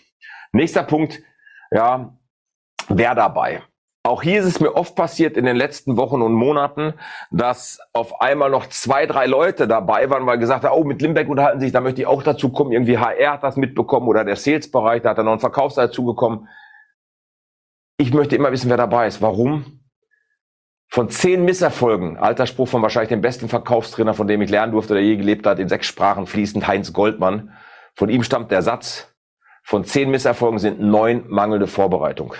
Nächster 0.51 0.83
Punkt, 0.83 1.23
ja, 1.71 2.19
wer 2.89 3.15
dabei? 3.15 3.63
Auch 4.03 4.23
hier 4.23 4.41
ist 4.41 4.47
es 4.47 4.61
mir 4.61 4.75
oft 4.77 4.97
passiert 4.97 5.37
in 5.37 5.45
den 5.45 5.57
letzten 5.57 5.99
Wochen 5.99 6.23
und 6.23 6.33
Monaten, 6.33 6.95
dass 7.31 7.81
auf 7.93 8.23
einmal 8.23 8.49
noch 8.49 8.67
zwei, 8.69 9.05
drei 9.05 9.27
Leute 9.27 9.69
dabei 9.69 10.09
waren, 10.09 10.25
weil 10.25 10.39
gesagt 10.39 10.65
haben, 10.65 10.75
oh, 10.75 10.85
mit 10.85 11.03
Limbeck 11.03 11.29
unterhalten 11.29 11.61
sich, 11.61 11.71
da 11.71 11.83
möchte 11.83 12.01
ich 12.01 12.07
auch 12.07 12.23
dazu 12.23 12.51
kommen. 12.51 12.73
Irgendwie 12.73 12.97
HR 12.97 13.35
hat 13.35 13.43
das 13.43 13.57
mitbekommen 13.57 14.09
oder 14.09 14.25
der 14.25 14.37
Sales-Bereich, 14.37 15.03
da 15.03 15.11
hat 15.11 15.19
dann 15.19 15.27
noch 15.27 15.35
ein 15.35 15.41
Verkaufsseite 15.41 15.89
dazugekommen. 15.89 16.49
Ich 17.99 18.15
möchte 18.15 18.37
immer 18.37 18.53
wissen, 18.53 18.71
wer 18.71 18.79
dabei 18.79 19.07
ist. 19.07 19.21
Warum? 19.21 19.83
Von 20.89 21.11
zehn 21.11 21.45
Misserfolgen, 21.45 22.17
alter 22.17 22.47
Spruch 22.47 22.69
von 22.69 22.81
wahrscheinlich 22.81 23.11
dem 23.11 23.21
besten 23.21 23.51
Verkaufstrainer, 23.51 24.15
von 24.15 24.27
dem 24.27 24.41
ich 24.41 24.51
lernen 24.51 24.73
durfte 24.73 24.95
oder 24.95 25.03
je 25.03 25.17
gelebt 25.17 25.47
hat, 25.47 25.59
in 25.59 25.69
sechs 25.69 25.87
Sprachen 25.87 26.27
fließend, 26.27 26.67
Heinz 26.67 26.95
Goldmann. 26.95 27.53
Von 27.95 28.09
ihm 28.09 28.23
stammt 28.23 28.51
der 28.51 28.63
Satz, 28.63 29.15
von 29.63 29.85
zehn 29.85 30.11
Misserfolgen 30.11 30.59
sind 30.59 30.81
neun 30.81 31.29
mangelnde 31.29 31.67
Vorbereitung. 31.67 32.35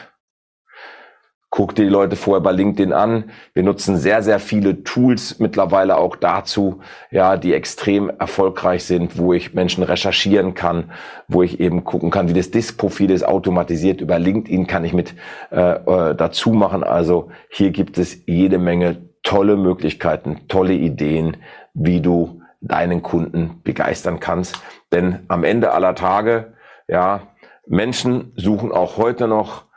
Guck 1.53 1.75
dir 1.75 1.83
die 1.83 1.91
Leute 1.91 2.15
vorher 2.15 2.41
bei 2.41 2.53
LinkedIn 2.53 2.93
an. 2.93 3.31
Wir 3.55 3.65
nutzen 3.65 3.97
sehr, 3.97 4.23
sehr 4.23 4.39
viele 4.39 4.85
Tools 4.85 5.41
mittlerweile 5.41 5.99
auch 5.99 6.15
dazu, 6.15 6.79
ja, 7.11 7.37
die 7.37 7.55
extrem 7.55 8.09
erfolgreich 8.09 8.85
sind, 8.85 9.19
wo 9.19 9.33
ich 9.33 9.53
Menschen 9.53 9.83
recherchieren 9.83 10.55
kann, 10.55 10.93
wo 11.27 11.43
ich 11.43 11.59
eben 11.59 11.83
gucken 11.83 12.13
kann, 12.13 12.29
wie 12.29 12.35
das 12.35 12.53
Disk-Profil 12.53 13.11
ist, 13.11 13.25
automatisiert 13.25 14.01
über 14.01 14.21
LinkedIn 14.21 14.69
kann 14.69 14.85
ich 14.85 14.93
mit 14.93 15.15
äh, 15.51 15.73
äh, 15.73 16.15
dazu 16.15 16.51
machen. 16.51 16.85
Also 16.85 17.31
hier 17.49 17.71
gibt 17.71 17.99
es 17.99 18.25
jede 18.27 18.59
Menge 18.59 18.99
tolle 19.25 19.57
Möglichkeiten, 19.57 20.43
tolle 20.47 20.75
Ideen, 20.75 21.37
wie 21.75 22.01
du 22.01 22.43
deinen 22.61 23.03
Kunden 23.03 23.61
begeistern 23.65 24.21
kannst. 24.21 24.63
Denn 24.93 25.21
am 25.27 25.43
Ende 25.43 25.73
aller 25.73 25.97
Tage, 25.97 26.53
ja, 26.87 27.23
Menschen 27.67 28.33
suchen 28.37 28.71
auch 28.71 28.97
heute 28.97 29.27
noch 29.27 29.70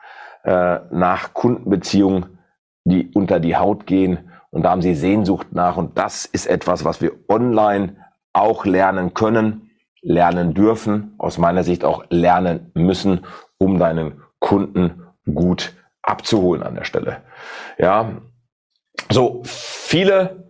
äh, 0.43 0.79
nach 0.91 1.33
Kundenbeziehungen, 1.33 2.37
die 2.83 3.11
unter 3.13 3.39
die 3.39 3.55
Haut 3.55 3.85
gehen. 3.85 4.29
Und 4.51 4.63
da 4.63 4.71
haben 4.71 4.81
sie 4.81 4.95
Sehnsucht 4.95 5.47
nach. 5.53 5.77
Und 5.77 5.97
das 5.97 6.25
ist 6.25 6.45
etwas, 6.45 6.85
was 6.85 7.01
wir 7.01 7.13
online 7.27 7.97
auch 8.33 8.65
lernen 8.65 9.13
können, 9.13 9.71
lernen 10.01 10.53
dürfen, 10.53 11.15
aus 11.17 11.37
meiner 11.37 11.63
Sicht 11.63 11.85
auch 11.85 12.05
lernen 12.09 12.71
müssen, 12.73 13.25
um 13.57 13.79
deinen 13.79 14.21
Kunden 14.39 15.03
gut 15.33 15.73
abzuholen 16.01 16.63
an 16.63 16.75
der 16.75 16.83
Stelle. 16.83 17.23
Ja, 17.77 18.21
so 19.09 19.41
viele, 19.45 20.49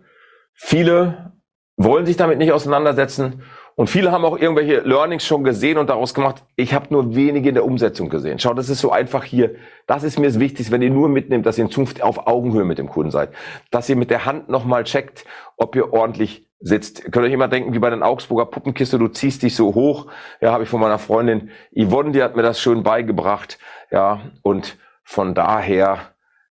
viele 0.52 1.32
wollen 1.76 2.06
sich 2.06 2.16
damit 2.16 2.38
nicht 2.38 2.52
auseinandersetzen 2.52 3.42
und 3.76 3.88
viele 3.90 4.12
haben 4.12 4.24
auch 4.24 4.38
irgendwelche 4.38 4.80
Learnings 4.80 5.26
schon 5.26 5.42
gesehen 5.42 5.78
und 5.78 5.90
daraus 5.90 6.14
gemacht. 6.14 6.44
Ich 6.54 6.74
habe 6.74 6.86
nur 6.90 7.16
wenige 7.16 7.48
in 7.48 7.54
der 7.56 7.64
Umsetzung 7.64 8.08
gesehen. 8.08 8.38
Schau, 8.38 8.54
das 8.54 8.68
ist 8.68 8.80
so 8.80 8.92
einfach 8.92 9.24
hier. 9.24 9.56
Das 9.86 10.04
ist 10.04 10.18
mir 10.18 10.26
das 10.26 10.38
Wichtigste, 10.38 10.72
wenn 10.72 10.82
ihr 10.82 10.90
nur 10.90 11.08
mitnehmt, 11.08 11.44
dass 11.44 11.58
ihr 11.58 11.64
in 11.64 11.70
Zukunft 11.70 12.02
auf 12.02 12.26
Augenhöhe 12.28 12.64
mit 12.64 12.78
dem 12.78 12.88
Kunden 12.88 13.10
seid. 13.10 13.30
Dass 13.72 13.88
ihr 13.88 13.96
mit 13.96 14.10
der 14.10 14.26
Hand 14.26 14.48
nochmal 14.48 14.84
checkt, 14.84 15.24
ob 15.56 15.74
ihr 15.74 15.92
ordentlich 15.92 16.48
sitzt. 16.60 17.04
Ihr 17.04 17.10
könnt 17.10 17.26
euch 17.26 17.32
immer 17.32 17.48
denken, 17.48 17.74
wie 17.74 17.80
bei 17.80 17.90
den 17.90 18.04
Augsburger 18.04 18.46
Puppenkiste, 18.46 18.98
du 18.98 19.08
ziehst 19.08 19.42
dich 19.42 19.56
so 19.56 19.74
hoch. 19.74 20.06
Ja, 20.40 20.52
habe 20.52 20.62
ich 20.62 20.68
von 20.68 20.80
meiner 20.80 20.98
Freundin 20.98 21.50
Yvonne, 21.76 22.12
die 22.12 22.22
hat 22.22 22.36
mir 22.36 22.42
das 22.42 22.60
schön 22.60 22.84
beigebracht. 22.84 23.58
Ja, 23.90 24.20
und 24.42 24.78
von 25.02 25.34
daher, 25.34 25.98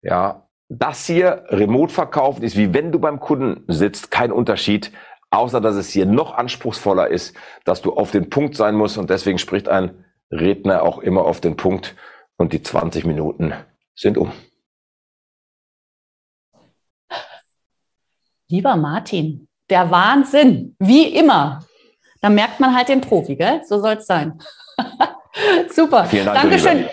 ja, 0.01 0.47
das 0.69 1.05
hier 1.05 1.43
remote 1.49 1.93
verkaufen 1.93 2.43
ist 2.43 2.55
wie 2.55 2.73
wenn 2.73 2.93
du 2.93 2.99
beim 2.99 3.19
Kunden 3.19 3.65
sitzt, 3.67 4.09
kein 4.09 4.31
Unterschied 4.31 4.91
außer 5.31 5.61
dass 5.61 5.75
es 5.75 5.89
hier 5.89 6.05
noch 6.05 6.35
anspruchsvoller 6.35 7.07
ist, 7.07 7.35
dass 7.63 7.81
du 7.81 7.93
auf 7.93 8.11
den 8.11 8.29
Punkt 8.29 8.55
sein 8.55 8.75
musst 8.75 8.97
und 8.97 9.09
deswegen 9.09 9.39
spricht 9.39 9.67
ein 9.67 10.05
Redner 10.29 10.83
auch 10.83 10.99
immer 10.99 11.25
auf 11.25 11.41
den 11.41 11.57
Punkt 11.57 11.95
und 12.37 12.53
die 12.53 12.61
20 12.61 13.05
Minuten 13.05 13.53
sind 13.95 14.17
um. 14.17 14.31
Lieber 18.49 18.75
Martin, 18.75 19.47
der 19.69 19.89
Wahnsinn, 19.89 20.75
wie 20.79 21.07
immer. 21.07 21.65
Da 22.21 22.29
merkt 22.29 22.59
man 22.59 22.75
halt 22.75 22.89
den 22.89 23.01
Profi, 23.01 23.35
gell? 23.35 23.61
So 23.65 23.79
soll 23.79 23.93
es 23.93 24.05
sein. 24.05 24.39
Super. 25.73 26.05
Vielen 26.05 26.25
Dank. 26.25 26.41
Dankeschön. 26.41 26.89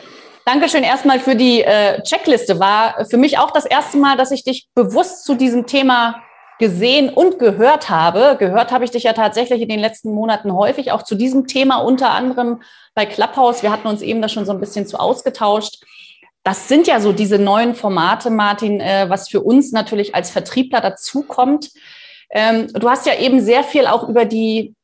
Dankeschön 0.47 0.83
erstmal 0.83 1.19
für 1.19 1.37
die 1.37 1.63
äh, 1.63 2.01
Checkliste. 2.05 2.59
War 2.59 3.05
für 3.11 3.19
mich 3.19 3.39
auch 3.39 3.51
das 3.51 3.67
erste 3.67 3.99
Mal, 3.99 4.17
dass 4.17 4.31
ich 4.31 4.45
dich 4.45 4.69
bewusst 4.75 5.25
zu 5.25 5.35
diesem 5.35 5.67
Thema 5.67 6.23
gesehen 6.59 7.09
und 7.09 7.39
gehört 7.39 7.89
habe. 7.89 8.37
Gehört 8.39 8.73
habe 8.73 8.85
ich 8.85 8.91
dich 8.91 9.05
ja 9.05 9.13
tatsächlich 9.13 9.63
in 9.63 9.69
den 9.69 9.79
letzten 9.79 10.13
Monaten 10.13 10.53
häufig, 10.53 10.93
auch 10.93 11.03
zu 11.03 11.15
diesem 11.15 11.47
Thema, 11.47 11.77
unter 11.79 12.11
anderem 12.11 12.63
bei 12.95 13.07
Clubhouse. 13.07 13.63
Wir 13.63 13.71
hatten 13.71 13.89
uns 13.89 14.03
eben 14.03 14.21
da 14.21 14.29
schon 14.29 14.45
so 14.45 14.53
ein 14.53 14.61
bisschen 14.61 14.87
zu 14.87 14.99
ausgetauscht. 14.99 15.83
Das 16.43 16.69
sind 16.69 16.87
ja 16.87 17.01
so 17.01 17.13
diese 17.13 17.39
neuen 17.39 17.75
Formate, 17.75 18.31
Martin, 18.31 18.81
äh, 18.81 19.07
was 19.09 19.29
für 19.29 19.41
uns 19.41 19.73
natürlich 19.73 20.15
als 20.15 20.31
Vertriebler 20.31 20.81
dazukommt. 20.81 21.71
Ähm, 22.31 22.69
du 22.73 22.89
hast 22.89 23.07
ja 23.07 23.15
eben 23.15 23.41
sehr 23.41 23.63
viel 23.63 23.87
auch 23.87 24.09
über 24.09 24.25
die, 24.25 24.75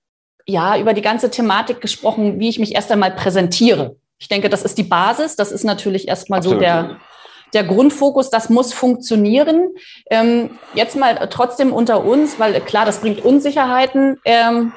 ja, 0.46 0.78
über 0.78 0.94
die 0.94 1.02
ganze 1.02 1.30
Thematik 1.30 1.80
gesprochen, 1.80 2.38
wie 2.38 2.48
ich 2.48 2.58
mich 2.58 2.74
erst 2.74 2.92
einmal 2.92 3.12
präsentiere. 3.12 3.96
Ich 4.18 4.28
denke, 4.28 4.48
das 4.48 4.62
ist 4.62 4.78
die 4.78 4.84
Basis. 4.84 5.36
Das 5.36 5.52
ist 5.52 5.64
natürlich 5.64 6.08
erstmal 6.08 6.38
Absolut. 6.38 6.58
so 6.58 6.60
der, 6.60 7.00
der 7.54 7.64
Grundfokus, 7.64 8.30
das 8.30 8.50
muss 8.50 8.72
funktionieren. 8.72 9.68
Ähm, 10.10 10.50
jetzt 10.74 10.96
mal 10.96 11.14
trotzdem 11.30 11.72
unter 11.72 12.04
uns, 12.04 12.38
weil 12.38 12.60
klar, 12.60 12.84
das 12.84 13.00
bringt 13.00 13.24
Unsicherheiten. 13.24 14.18
Ähm, 14.24 14.72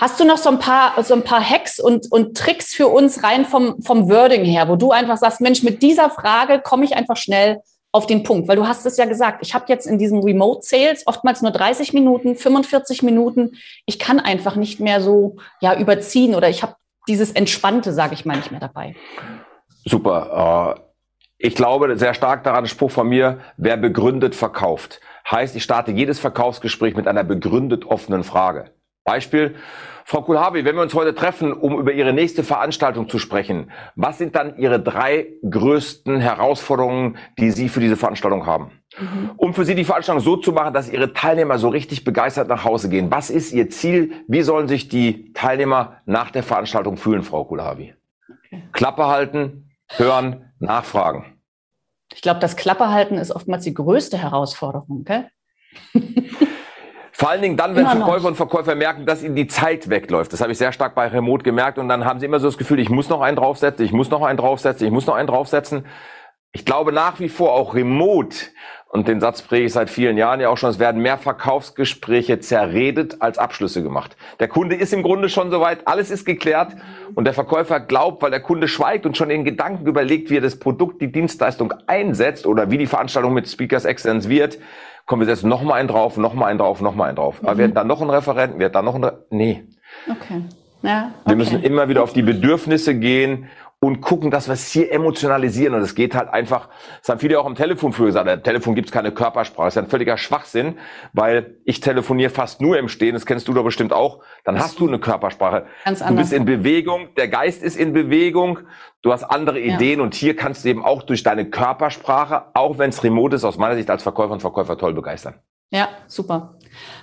Hast 0.00 0.18
du 0.18 0.24
noch 0.24 0.38
so 0.38 0.50
ein 0.50 0.58
paar, 0.58 1.02
so 1.04 1.14
ein 1.14 1.22
paar 1.22 1.40
Hacks 1.40 1.78
und, 1.78 2.10
und 2.10 2.36
Tricks 2.36 2.74
für 2.74 2.88
uns 2.88 3.22
rein 3.22 3.44
vom, 3.44 3.80
vom 3.80 4.10
Wording 4.10 4.44
her, 4.44 4.68
wo 4.68 4.76
du 4.76 4.90
einfach 4.90 5.16
sagst, 5.16 5.40
Mensch, 5.40 5.62
mit 5.62 5.82
dieser 5.82 6.10
Frage 6.10 6.60
komme 6.60 6.84
ich 6.84 6.96
einfach 6.96 7.16
schnell 7.16 7.62
auf 7.92 8.06
den 8.06 8.24
Punkt, 8.24 8.48
weil 8.48 8.56
du 8.56 8.66
hast 8.66 8.84
es 8.86 8.96
ja 8.96 9.04
gesagt, 9.04 9.38
ich 9.40 9.54
habe 9.54 9.66
jetzt 9.68 9.86
in 9.86 9.98
diesen 9.98 10.20
Remote 10.20 10.62
Sales 10.62 11.06
oftmals 11.06 11.42
nur 11.42 11.52
30 11.52 11.92
Minuten, 11.92 12.34
45 12.34 13.04
Minuten. 13.04 13.52
Ich 13.86 14.00
kann 14.00 14.18
einfach 14.18 14.56
nicht 14.56 14.80
mehr 14.80 15.00
so 15.00 15.36
ja 15.60 15.78
überziehen 15.78 16.34
oder 16.34 16.48
ich 16.48 16.62
habe 16.62 16.74
dieses 17.06 17.30
entspannte, 17.30 17.92
sage 17.92 18.14
ich 18.14 18.24
mal, 18.24 18.36
nicht 18.36 18.50
mehr 18.50 18.60
dabei. 18.60 18.96
Super. 19.84 20.80
Ich 21.38 21.54
glaube 21.54 21.96
sehr 21.98 22.14
stark 22.14 22.44
daran, 22.44 22.66
Spruch 22.66 22.90
von 22.90 23.08
mir, 23.08 23.40
wer 23.56 23.76
begründet, 23.76 24.34
verkauft. 24.34 25.00
Heißt, 25.30 25.56
ich 25.56 25.64
starte 25.64 25.90
jedes 25.90 26.20
Verkaufsgespräch 26.20 26.94
mit 26.96 27.08
einer 27.08 27.24
begründet 27.24 27.86
offenen 27.86 28.24
Frage. 28.24 28.70
Beispiel, 29.04 29.56
Frau 30.06 30.22
Kulhavi, 30.22 30.64
wenn 30.66 30.76
wir 30.76 30.82
uns 30.82 30.94
heute 30.94 31.14
treffen, 31.14 31.52
um 31.52 31.78
über 31.78 31.92
Ihre 31.92 32.12
nächste 32.12 32.44
Veranstaltung 32.44 33.08
zu 33.08 33.18
sprechen, 33.18 33.70
was 33.96 34.18
sind 34.18 34.36
dann 34.36 34.58
Ihre 34.58 34.78
drei 34.78 35.28
größten 35.48 36.20
Herausforderungen, 36.20 37.16
die 37.38 37.50
Sie 37.50 37.70
für 37.70 37.80
diese 37.80 37.96
Veranstaltung 37.96 38.46
haben? 38.46 38.70
Mhm. 38.98 39.30
Um 39.36 39.54
für 39.54 39.64
Sie 39.64 39.74
die 39.74 39.84
Veranstaltung 39.84 40.22
so 40.22 40.36
zu 40.36 40.52
machen, 40.52 40.74
dass 40.74 40.90
Ihre 40.90 41.14
Teilnehmer 41.14 41.58
so 41.58 41.68
richtig 41.68 42.04
begeistert 42.04 42.48
nach 42.48 42.64
Hause 42.64 42.90
gehen. 42.90 43.10
Was 43.10 43.30
ist 43.30 43.52
Ihr 43.52 43.70
Ziel? 43.70 44.12
Wie 44.28 44.42
sollen 44.42 44.68
sich 44.68 44.88
die 44.88 45.32
Teilnehmer 45.32 46.02
nach 46.04 46.30
der 46.30 46.42
Veranstaltung 46.42 46.98
fühlen, 46.98 47.22
Frau 47.22 47.44
Kulhavi? 47.44 47.94
Okay. 48.46 48.62
Klappe 48.72 49.06
halten, 49.06 49.70
hören, 49.96 50.52
nachfragen. 50.64 51.40
Ich 52.12 52.22
glaube, 52.22 52.40
das 52.40 52.56
Klappe 52.56 52.90
halten 52.90 53.16
ist 53.16 53.30
oftmals 53.30 53.64
die 53.64 53.74
größte 53.74 54.18
Herausforderung, 54.18 55.04
gell? 55.04 55.28
Vor 57.12 57.30
allen 57.30 57.42
Dingen 57.42 57.56
dann, 57.56 57.76
wenn 57.76 57.82
immer 57.82 57.92
Verkäufer 57.92 58.22
noch. 58.22 58.28
und 58.28 58.36
Verkäufer 58.36 58.74
merken, 58.74 59.06
dass 59.06 59.22
ihnen 59.22 59.36
die 59.36 59.46
Zeit 59.46 59.88
wegläuft. 59.88 60.32
Das 60.32 60.40
habe 60.40 60.50
ich 60.50 60.58
sehr 60.58 60.72
stark 60.72 60.96
bei 60.96 61.06
Remote 61.06 61.44
gemerkt. 61.44 61.78
Und 61.78 61.88
dann 61.88 62.04
haben 62.04 62.18
sie 62.18 62.26
immer 62.26 62.40
so 62.40 62.48
das 62.48 62.58
Gefühl, 62.58 62.80
ich 62.80 62.90
muss 62.90 63.08
noch 63.08 63.20
einen 63.20 63.36
draufsetzen, 63.36 63.84
ich 63.86 63.92
muss 63.92 64.10
noch 64.10 64.22
einen 64.22 64.36
draufsetzen, 64.36 64.86
ich 64.86 64.92
muss 64.92 65.06
noch 65.06 65.14
einen 65.14 65.28
draufsetzen. 65.28 65.86
Ich 66.50 66.64
glaube 66.64 66.92
nach 66.92 67.20
wie 67.20 67.28
vor 67.28 67.52
auch 67.52 67.74
Remote, 67.74 68.36
und 68.94 69.08
den 69.08 69.18
Satz 69.18 69.42
präge 69.42 69.66
ich 69.66 69.72
seit 69.72 69.90
vielen 69.90 70.16
Jahren 70.16 70.40
ja 70.40 70.48
auch 70.50 70.56
schon, 70.56 70.70
es 70.70 70.78
werden 70.78 71.02
mehr 71.02 71.18
Verkaufsgespräche 71.18 72.38
zerredet 72.38 73.16
als 73.18 73.38
Abschlüsse 73.38 73.82
gemacht. 73.82 74.16
Der 74.38 74.46
Kunde 74.46 74.76
ist 74.76 74.92
im 74.92 75.02
Grunde 75.02 75.28
schon 75.28 75.50
soweit, 75.50 75.88
alles 75.88 76.12
ist 76.12 76.24
geklärt 76.24 76.76
und 77.16 77.24
der 77.24 77.34
Verkäufer 77.34 77.80
glaubt, 77.80 78.22
weil 78.22 78.30
der 78.30 78.38
Kunde 78.38 78.68
schweigt 78.68 79.04
und 79.04 79.16
schon 79.16 79.30
in 79.30 79.42
Gedanken 79.42 79.84
überlegt, 79.88 80.30
wie 80.30 80.36
er 80.36 80.42
das 80.42 80.60
Produkt, 80.60 81.02
die 81.02 81.10
Dienstleistung 81.10 81.74
einsetzt 81.88 82.46
oder 82.46 82.70
wie 82.70 82.78
die 82.78 82.86
Veranstaltung 82.86 83.34
mit 83.34 83.48
Speakers 83.48 83.84
Excellence 83.84 84.28
wird, 84.28 84.60
komm, 85.06 85.18
wir 85.18 85.26
setzen 85.26 85.48
noch 85.48 85.62
mal 85.62 85.74
einen 85.74 85.88
drauf, 85.88 86.16
noch 86.16 86.34
mal 86.34 86.46
einen 86.46 86.60
drauf, 86.60 86.80
noch 86.80 86.94
mal 86.94 87.06
einen 87.06 87.16
drauf. 87.16 87.42
Mhm. 87.42 87.48
Aber 87.48 87.58
wir 87.58 87.64
hätten 87.64 87.74
dann 87.74 87.88
noch 87.88 88.00
einen 88.00 88.10
Referenten, 88.10 88.60
wir 88.60 88.66
hätten 88.66 88.74
dann 88.74 88.84
noch 88.84 88.94
einen, 88.94 89.04
Re 89.04 89.24
nee. 89.30 89.64
Okay. 90.08 90.44
Ja, 90.82 91.10
okay. 91.22 91.30
Wir 91.30 91.36
müssen 91.36 91.62
immer 91.64 91.88
wieder 91.88 92.04
auf 92.04 92.12
die 92.12 92.22
Bedürfnisse 92.22 92.94
gehen 92.94 93.48
und 93.86 94.00
gucken, 94.00 94.30
dass 94.30 94.48
wir 94.48 94.54
es 94.54 94.70
hier 94.70 94.90
emotionalisieren. 94.90 95.74
Und 95.74 95.82
es 95.82 95.94
geht 95.94 96.14
halt 96.14 96.28
einfach, 96.30 96.68
das 97.00 97.10
haben 97.10 97.18
viele 97.20 97.38
auch 97.38 97.44
am 97.44 97.54
Telefon 97.54 97.92
früher 97.92 98.06
gesagt, 98.06 98.28
am 98.28 98.42
Telefon 98.42 98.74
gibt's 98.74 98.90
keine 98.90 99.12
Körpersprache. 99.12 99.66
Das 99.66 99.76
ist 99.76 99.82
ein 99.82 99.88
völliger 99.88 100.16
Schwachsinn, 100.16 100.78
weil 101.12 101.58
ich 101.64 101.80
telefoniere 101.80 102.30
fast 102.30 102.60
nur 102.60 102.78
im 102.78 102.88
Stehen, 102.88 103.12
das 103.14 103.26
kennst 103.26 103.46
du 103.46 103.52
doch 103.52 103.64
bestimmt 103.64 103.92
auch. 103.92 104.20
Dann 104.44 104.58
hast 104.58 104.80
du 104.80 104.88
eine 104.88 104.98
Körpersprache. 104.98 105.66
Ganz 105.84 106.00
anders. 106.00 106.08
Du 106.08 106.16
bist 106.16 106.32
in 106.32 106.44
Bewegung, 106.46 107.14
der 107.16 107.28
Geist 107.28 107.62
ist 107.62 107.76
in 107.76 107.92
Bewegung, 107.92 108.60
du 109.02 109.12
hast 109.12 109.24
andere 109.24 109.60
Ideen 109.60 109.98
ja. 109.98 110.04
und 110.04 110.14
hier 110.14 110.34
kannst 110.34 110.64
du 110.64 110.70
eben 110.70 110.82
auch 110.82 111.02
durch 111.02 111.22
deine 111.22 111.44
Körpersprache, 111.50 112.44
auch 112.54 112.78
wenn 112.78 112.90
es 112.90 113.04
remote 113.04 113.36
ist, 113.36 113.44
aus 113.44 113.58
meiner 113.58 113.74
Sicht 113.74 113.90
als 113.90 114.02
Verkäufer 114.02 114.32
und 114.32 114.40
Verkäufer 114.40 114.78
toll 114.78 114.94
begeistern. 114.94 115.34
Ja, 115.70 115.88
super. 116.06 116.56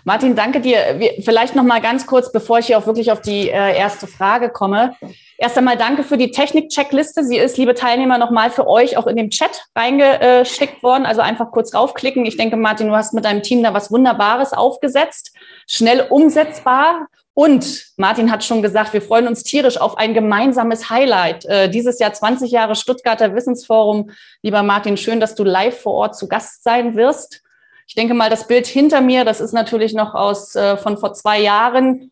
Martin, 0.03 0.35
danke 0.35 0.61
dir. 0.61 0.99
vielleicht 1.23 1.55
noch 1.55 1.63
mal 1.63 1.81
ganz 1.81 2.07
kurz, 2.07 2.31
bevor 2.31 2.59
ich 2.59 2.67
hier 2.67 2.77
auch 2.77 2.85
wirklich 2.85 3.11
auf 3.11 3.21
die 3.21 3.49
äh, 3.49 3.77
erste 3.77 4.07
Frage 4.07 4.49
komme. 4.49 4.95
Erst 5.41 5.57
einmal 5.57 5.75
danke 5.75 6.03
für 6.03 6.19
die 6.19 6.29
Technik-Checkliste. 6.29 7.23
Sie 7.23 7.37
ist, 7.37 7.57
liebe 7.57 7.73
Teilnehmer, 7.73 8.19
noch 8.19 8.29
mal 8.29 8.51
für 8.51 8.67
euch 8.67 8.95
auch 8.95 9.07
in 9.07 9.15
dem 9.15 9.31
Chat 9.31 9.63
reingeschickt 9.75 10.83
worden. 10.83 11.07
Also 11.07 11.21
einfach 11.21 11.49
kurz 11.49 11.73
raufklicken. 11.73 12.27
Ich 12.27 12.37
denke, 12.37 12.57
Martin, 12.57 12.89
du 12.89 12.95
hast 12.95 13.15
mit 13.15 13.25
deinem 13.25 13.41
Team 13.41 13.63
da 13.63 13.73
was 13.73 13.91
Wunderbares 13.91 14.53
aufgesetzt, 14.53 15.35
schnell 15.65 16.05
umsetzbar. 16.11 17.07
Und 17.33 17.87
Martin 17.97 18.31
hat 18.31 18.43
schon 18.43 18.61
gesagt, 18.61 18.93
wir 18.93 19.01
freuen 19.01 19.25
uns 19.27 19.41
tierisch 19.41 19.81
auf 19.81 19.97
ein 19.97 20.13
gemeinsames 20.13 20.91
Highlight. 20.91 21.45
Äh, 21.45 21.69
dieses 21.71 21.97
Jahr 21.97 22.13
20 22.13 22.51
Jahre 22.51 22.75
Stuttgarter 22.75 23.33
Wissensforum. 23.33 24.11
Lieber 24.43 24.61
Martin, 24.61 24.95
schön, 24.95 25.19
dass 25.19 25.33
du 25.33 25.43
live 25.43 25.81
vor 25.81 25.93
Ort 25.93 26.15
zu 26.15 26.27
Gast 26.27 26.63
sein 26.63 26.95
wirst. 26.95 27.41
Ich 27.87 27.95
denke 27.95 28.13
mal, 28.13 28.29
das 28.29 28.45
Bild 28.45 28.67
hinter 28.67 29.01
mir, 29.01 29.25
das 29.25 29.41
ist 29.41 29.53
natürlich 29.53 29.95
noch 29.95 30.13
aus 30.13 30.55
äh, 30.55 30.77
von 30.77 30.99
vor 30.99 31.13
zwei 31.13 31.39
Jahren. 31.39 32.11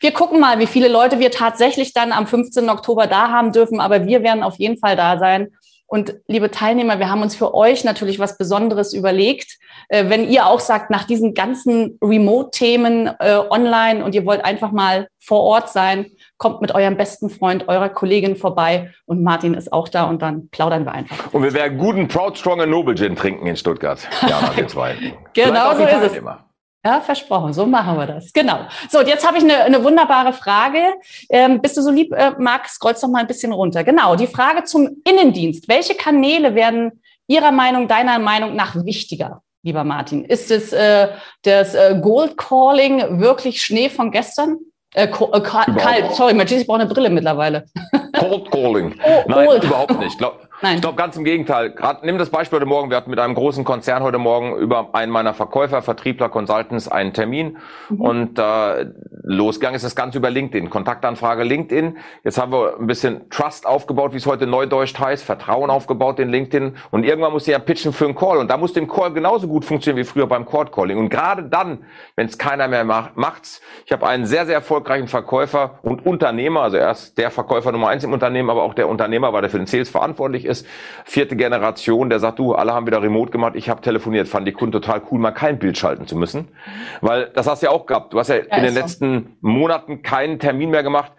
Wir 0.00 0.12
gucken 0.12 0.40
mal, 0.40 0.58
wie 0.58 0.66
viele 0.66 0.88
Leute 0.88 1.18
wir 1.18 1.30
tatsächlich 1.30 1.92
dann 1.92 2.12
am 2.12 2.26
15. 2.26 2.68
Oktober 2.68 3.06
da 3.06 3.30
haben 3.30 3.52
dürfen, 3.52 3.80
aber 3.80 4.06
wir 4.06 4.22
werden 4.22 4.42
auf 4.42 4.56
jeden 4.56 4.78
Fall 4.78 4.96
da 4.96 5.18
sein. 5.18 5.48
Und 5.88 6.16
liebe 6.26 6.50
Teilnehmer, 6.50 6.98
wir 6.98 7.08
haben 7.08 7.22
uns 7.22 7.36
für 7.36 7.54
euch 7.54 7.84
natürlich 7.84 8.18
was 8.18 8.36
Besonderes 8.36 8.92
überlegt. 8.92 9.56
Äh, 9.88 10.08
wenn 10.08 10.28
ihr 10.28 10.46
auch 10.46 10.58
sagt, 10.58 10.90
nach 10.90 11.04
diesen 11.04 11.32
ganzen 11.32 11.96
Remote-Themen 12.02 13.08
äh, 13.20 13.38
online 13.50 14.04
und 14.04 14.14
ihr 14.14 14.26
wollt 14.26 14.44
einfach 14.44 14.72
mal 14.72 15.06
vor 15.20 15.42
Ort 15.42 15.70
sein, 15.70 16.06
kommt 16.38 16.60
mit 16.60 16.74
eurem 16.74 16.96
besten 16.96 17.30
Freund, 17.30 17.68
eurer 17.68 17.88
Kollegin 17.88 18.34
vorbei 18.34 18.92
und 19.06 19.22
Martin 19.22 19.54
ist 19.54 19.72
auch 19.72 19.88
da 19.88 20.04
und 20.04 20.22
dann 20.22 20.48
plaudern 20.48 20.84
wir 20.84 20.92
einfach. 20.92 21.32
Und 21.32 21.44
wir 21.44 21.54
werden 21.54 21.78
guten 21.78 22.08
Proud 22.08 22.36
Strong 22.36 22.68
Noble 22.68 22.96
Gin 22.96 23.14
trinken 23.14 23.46
in 23.46 23.56
Stuttgart. 23.56 24.00
Ja, 24.28 24.50
wir 24.56 24.66
zwei. 24.66 24.96
genau 25.34 25.74
so 25.76 25.84
ist 25.84 26.14
es. 26.14 26.20
Ja, 26.84 27.00
versprochen. 27.00 27.52
So 27.52 27.66
machen 27.66 27.96
wir 27.98 28.06
das. 28.06 28.32
Genau. 28.32 28.60
So, 28.88 29.00
und 29.00 29.08
jetzt 29.08 29.26
habe 29.26 29.38
ich 29.38 29.44
eine, 29.44 29.64
eine 29.64 29.82
wunderbare 29.82 30.32
Frage. 30.32 30.94
Ähm, 31.28 31.60
bist 31.60 31.76
du 31.76 31.82
so 31.82 31.90
lieb, 31.90 32.12
äh, 32.12 32.32
Marc, 32.38 32.68
scrollst 32.68 33.02
doch 33.02 33.08
mal 33.08 33.20
ein 33.20 33.26
bisschen 33.26 33.52
runter. 33.52 33.82
Genau, 33.82 34.14
die 34.14 34.28
Frage 34.28 34.64
zum 34.64 35.02
Innendienst. 35.04 35.68
Welche 35.68 35.94
Kanäle 35.94 36.54
werden 36.54 37.02
Ihrer 37.26 37.50
Meinung, 37.50 37.88
deiner 37.88 38.20
Meinung 38.20 38.54
nach 38.54 38.76
wichtiger, 38.84 39.42
lieber 39.62 39.82
Martin? 39.82 40.24
Ist 40.24 40.52
es 40.52 40.72
äh, 40.72 41.08
das 41.42 41.74
äh, 41.74 41.98
Gold 42.00 42.36
Calling 42.36 43.20
wirklich 43.20 43.62
Schnee 43.62 43.88
von 43.88 44.12
gestern? 44.12 44.58
Äh, 44.94 45.08
äh, 45.08 45.40
kalt, 45.40 46.14
sorry, 46.14 46.32
Matthias 46.34 46.66
braucht 46.66 46.80
eine 46.80 46.88
Brille 46.88 47.10
mittlerweile. 47.10 47.66
Cold 48.18 48.50
Calling. 48.50 48.94
Oh, 49.04 49.24
Nein, 49.26 49.46
cold. 49.46 49.64
überhaupt 49.64 49.98
nicht. 49.98 50.18
Glaub, 50.18 50.46
Nein. 50.62 50.76
Ich 50.76 50.80
glaube 50.80 50.96
ganz 50.96 51.16
im 51.16 51.24
Gegenteil. 51.24 51.70
Gerade 51.70 52.06
nimm 52.06 52.16
das 52.16 52.30
Beispiel 52.30 52.56
heute 52.58 52.66
Morgen. 52.66 52.88
Wir 52.88 52.96
hatten 52.96 53.10
mit 53.10 53.18
einem 53.18 53.34
großen 53.34 53.62
Konzern 53.64 54.02
heute 54.02 54.16
Morgen 54.16 54.56
über 54.56 54.94
einen 54.94 55.12
meiner 55.12 55.34
Verkäufer, 55.34 55.82
Vertriebler, 55.82 56.30
Consultants 56.30 56.88
einen 56.88 57.12
Termin 57.12 57.58
mhm. 57.90 58.00
und 58.00 58.38
äh, 58.38 58.86
losgegangen 59.22 59.76
ist 59.76 59.84
das 59.84 59.94
Ganze 59.94 60.16
über 60.16 60.30
LinkedIn. 60.30 60.70
Kontaktanfrage 60.70 61.42
LinkedIn. 61.42 61.98
Jetzt 62.24 62.38
haben 62.38 62.52
wir 62.52 62.78
ein 62.80 62.86
bisschen 62.86 63.28
Trust 63.28 63.66
aufgebaut, 63.66 64.14
wie 64.14 64.16
es 64.16 64.24
heute 64.24 64.46
neudeutsch 64.46 64.98
heißt, 64.98 65.24
Vertrauen 65.24 65.68
aufgebaut 65.68 66.18
in 66.20 66.30
LinkedIn 66.30 66.76
und 66.90 67.04
irgendwann 67.04 67.32
muss 67.32 67.46
ich 67.46 67.52
ja 67.52 67.58
pitchen 67.58 67.92
für 67.92 68.06
einen 68.06 68.14
Call 68.14 68.38
und 68.38 68.50
da 68.50 68.56
muss 68.56 68.72
dem 68.72 68.88
Call 68.88 69.12
genauso 69.12 69.48
gut 69.48 69.64
funktionieren 69.66 70.02
wie 70.02 70.08
früher 70.08 70.26
beim 70.26 70.46
Cold 70.46 70.72
Calling. 70.72 70.96
Und 70.96 71.10
gerade 71.10 71.42
dann, 71.42 71.84
wenn 72.14 72.28
es 72.28 72.38
keiner 72.38 72.66
mehr 72.66 72.84
macht, 72.84 73.16
macht's. 73.18 73.60
Ich 73.84 73.92
habe 73.92 74.06
einen 74.06 74.24
sehr 74.24 74.46
sehr 74.46 74.54
erfolgreichen 74.54 75.08
Verkäufer 75.08 75.80
und 75.82 76.06
Unternehmer, 76.06 76.62
also 76.62 76.78
er 76.78 76.92
ist 76.92 77.18
der 77.18 77.30
Verkäufer 77.30 77.72
Nummer 77.72 77.88
eins 77.88 78.05
im 78.06 78.12
Unternehmen, 78.12 78.50
aber 78.50 78.62
auch 78.62 78.74
der 78.74 78.88
Unternehmer, 78.88 79.32
weil 79.32 79.44
er 79.44 79.50
für 79.50 79.58
den 79.58 79.66
Sales 79.66 79.90
verantwortlich 79.90 80.44
ist, 80.44 80.66
vierte 81.04 81.36
Generation, 81.36 82.08
der 82.08 82.18
sagt, 82.18 82.38
du, 82.38 82.54
alle 82.54 82.72
haben 82.72 82.86
wieder 82.86 83.02
Remote 83.02 83.30
gemacht, 83.30 83.52
ich 83.56 83.68
habe 83.68 83.80
telefoniert, 83.82 84.28
fand 84.28 84.48
die 84.48 84.52
Kunden 84.52 84.72
total 84.72 85.02
cool, 85.10 85.18
mal 85.18 85.32
kein 85.32 85.58
Bild 85.58 85.76
schalten 85.76 86.06
zu 86.06 86.16
müssen. 86.16 86.48
Weil 87.00 87.30
das 87.34 87.46
hast 87.46 87.62
du 87.62 87.66
ja 87.66 87.72
auch 87.72 87.86
gehabt. 87.86 88.12
Du 88.12 88.18
hast 88.18 88.28
ja, 88.28 88.36
ja 88.36 88.56
in 88.56 88.62
den 88.62 88.72
so. 88.74 88.80
letzten 88.80 89.36
Monaten 89.40 90.02
keinen 90.02 90.38
Termin 90.38 90.70
mehr 90.70 90.82
gemacht, 90.82 91.12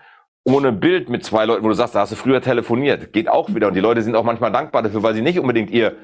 ohne 0.43 0.71
Bild 0.71 1.09
mit 1.09 1.25
zwei 1.25 1.45
Leuten, 1.45 1.63
wo 1.63 1.67
du 1.67 1.73
sagst, 1.73 1.93
da 1.93 1.99
hast 1.99 2.13
du 2.13 2.15
früher 2.15 2.41
telefoniert. 2.41 3.11
Geht 3.11 3.27
auch 3.27 3.53
wieder. 3.53 3.67
Und 3.67 3.73
die 3.73 3.81
Leute 3.81 4.01
sind 4.01 4.15
auch 4.15 4.23
manchmal 4.23 4.51
dankbar 4.51 4.81
dafür, 4.81 5.03
weil 5.03 5.13
sie 5.13 5.21
nicht 5.21 5.39
unbedingt 5.39 5.69
ihr 5.69 5.97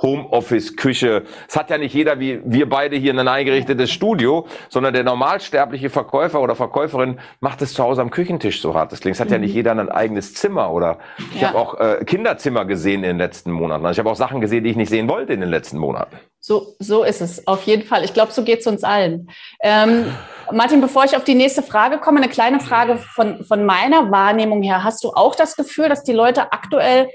Homeoffice, 0.00 0.76
Küche. 0.76 1.22
Es 1.48 1.56
hat 1.56 1.70
ja 1.70 1.78
nicht 1.78 1.94
jeder 1.94 2.20
wie 2.20 2.40
wir 2.44 2.68
beide 2.68 2.96
hier 2.96 3.14
ein 3.18 3.28
eingerichtetes 3.28 3.90
Studio, 3.90 4.46
sondern 4.68 4.92
der 4.92 5.04
normalsterbliche 5.04 5.88
Verkäufer 5.88 6.40
oder 6.40 6.54
Verkäuferin 6.54 7.18
macht 7.40 7.62
es 7.62 7.72
zu 7.72 7.82
Hause 7.82 8.02
am 8.02 8.10
Küchentisch 8.10 8.60
so 8.60 8.74
hart. 8.74 8.92
Das 8.92 9.00
klingt, 9.00 9.16
es 9.16 9.20
hat 9.20 9.28
mhm. 9.28 9.32
ja 9.34 9.38
nicht 9.38 9.52
mhm. 9.52 9.56
jeder 9.56 9.70
ein 9.72 9.88
eigenes 9.88 10.34
Zimmer 10.34 10.70
oder 10.70 10.98
ich 11.34 11.40
ja. 11.40 11.48
habe 11.48 11.58
auch 11.58 11.80
äh, 11.80 12.04
Kinderzimmer 12.04 12.66
gesehen 12.66 13.04
in 13.04 13.10
den 13.10 13.18
letzten 13.18 13.50
Monaten. 13.50 13.86
Also 13.86 13.96
ich 13.96 13.98
habe 13.98 14.10
auch 14.10 14.16
Sachen 14.16 14.40
gesehen, 14.40 14.64
die 14.64 14.70
ich 14.70 14.76
nicht 14.76 14.90
sehen 14.90 15.08
wollte 15.08 15.32
in 15.32 15.40
den 15.40 15.50
letzten 15.50 15.78
Monaten. 15.78 16.16
So, 16.40 16.76
so 16.78 17.02
ist 17.02 17.22
es, 17.22 17.46
auf 17.46 17.62
jeden 17.62 17.82
Fall. 17.82 18.04
Ich 18.04 18.12
glaube, 18.12 18.32
so 18.32 18.44
geht 18.44 18.60
es 18.60 18.66
uns 18.66 18.84
allen. 18.84 19.30
Ähm, 19.62 20.04
Martin, 20.52 20.80
bevor 20.80 21.04
ich 21.04 21.16
auf 21.16 21.24
die 21.24 21.34
nächste 21.34 21.62
Frage 21.62 21.98
komme, 21.98 22.18
eine 22.18 22.28
kleine 22.28 22.60
Frage 22.60 22.98
von, 22.98 23.42
von 23.44 23.64
meiner 23.64 24.10
Wahrnehmung 24.10 24.62
her. 24.62 24.84
Hast 24.84 25.02
du 25.02 25.08
auch 25.10 25.34
das 25.34 25.56
Gefühl, 25.56 25.88
dass 25.88 26.04
die 26.04 26.12
Leute 26.12 26.52
aktuell 26.52 27.08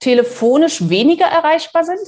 telefonisch 0.00 0.88
weniger 0.88 1.26
erreichbar 1.26 1.84
sind? 1.84 2.00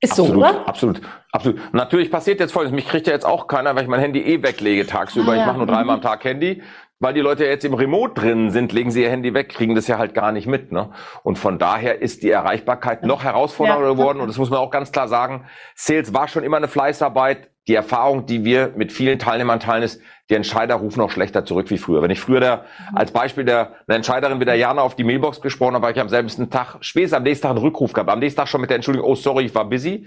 Ist 0.00 0.12
absolut, 0.12 0.32
so, 0.32 0.38
oder? 0.38 0.68
Absolut, 0.68 1.00
absolut. 1.32 1.60
Natürlich 1.72 2.10
passiert 2.10 2.38
jetzt 2.40 2.52
folgendes. 2.52 2.74
Mich 2.74 2.86
kriegt 2.86 3.06
ja 3.06 3.14
jetzt 3.14 3.24
auch 3.24 3.46
keiner, 3.46 3.74
weil 3.74 3.84
ich 3.84 3.88
mein 3.88 4.00
Handy 4.00 4.20
eh 4.20 4.42
weglege 4.42 4.86
tagsüber. 4.86 5.32
Ah, 5.32 5.34
ja. 5.36 5.40
Ich 5.40 5.46
mache 5.46 5.58
nur 5.58 5.66
dreimal 5.66 5.96
am 5.96 6.02
Tag 6.02 6.24
Handy. 6.24 6.62
Weil 7.00 7.12
die 7.12 7.20
Leute 7.20 7.44
jetzt 7.44 7.64
im 7.64 7.74
Remote 7.74 8.14
drin 8.14 8.50
sind, 8.50 8.72
legen 8.72 8.90
sie 8.90 9.02
ihr 9.02 9.10
Handy 9.10 9.34
weg, 9.34 9.48
kriegen 9.48 9.74
das 9.74 9.88
ja 9.88 9.98
halt 9.98 10.14
gar 10.14 10.32
nicht 10.32 10.46
mit. 10.46 10.72
Ne? 10.72 10.90
Und 11.22 11.38
von 11.38 11.58
daher 11.58 12.00
ist 12.00 12.22
die 12.22 12.30
Erreichbarkeit 12.30 13.04
noch 13.04 13.24
herausfordernder 13.24 13.88
ja. 13.88 13.92
geworden. 13.92 14.20
Und 14.20 14.28
das 14.28 14.38
muss 14.38 14.50
man 14.50 14.60
auch 14.60 14.70
ganz 14.70 14.92
klar 14.92 15.08
sagen. 15.08 15.44
Sales 15.74 16.14
war 16.14 16.28
schon 16.28 16.44
immer 16.44 16.56
eine 16.56 16.68
Fleißarbeit. 16.68 17.50
Die 17.66 17.74
Erfahrung, 17.74 18.26
die 18.26 18.44
wir 18.44 18.74
mit 18.76 18.92
vielen 18.92 19.18
Teilnehmern 19.18 19.58
teilen, 19.58 19.82
ist, 19.82 20.00
die 20.30 20.34
Entscheider 20.34 20.76
rufen 20.76 21.00
noch 21.00 21.10
schlechter 21.10 21.44
zurück 21.44 21.70
wie 21.70 21.78
früher. 21.78 22.02
Wenn 22.02 22.10
ich 22.10 22.20
früher 22.20 22.40
der, 22.40 22.64
mhm. 22.90 22.96
als 22.96 23.10
Beispiel 23.10 23.44
der 23.44 23.74
eine 23.86 23.96
Entscheiderin 23.96 24.38
wie 24.38 24.44
der 24.44 24.56
Jana 24.56 24.82
auf 24.82 24.96
die 24.96 25.04
Mailbox 25.04 25.40
gesprochen 25.40 25.74
habe, 25.74 25.90
ich 25.90 26.00
am 26.00 26.08
selben 26.08 26.50
Tag, 26.50 26.76
spätestens 26.80 27.16
am 27.16 27.22
nächsten 27.22 27.42
Tag 27.42 27.50
einen 27.50 27.64
Rückruf 27.64 27.92
gehabt, 27.92 28.10
am 28.10 28.18
nächsten 28.18 28.38
Tag 28.38 28.48
schon 28.48 28.60
mit 28.60 28.70
der 28.70 28.76
Entschuldigung, 28.76 29.08
oh 29.08 29.14
sorry, 29.14 29.46
ich 29.46 29.54
war 29.54 29.64
busy. 29.68 30.06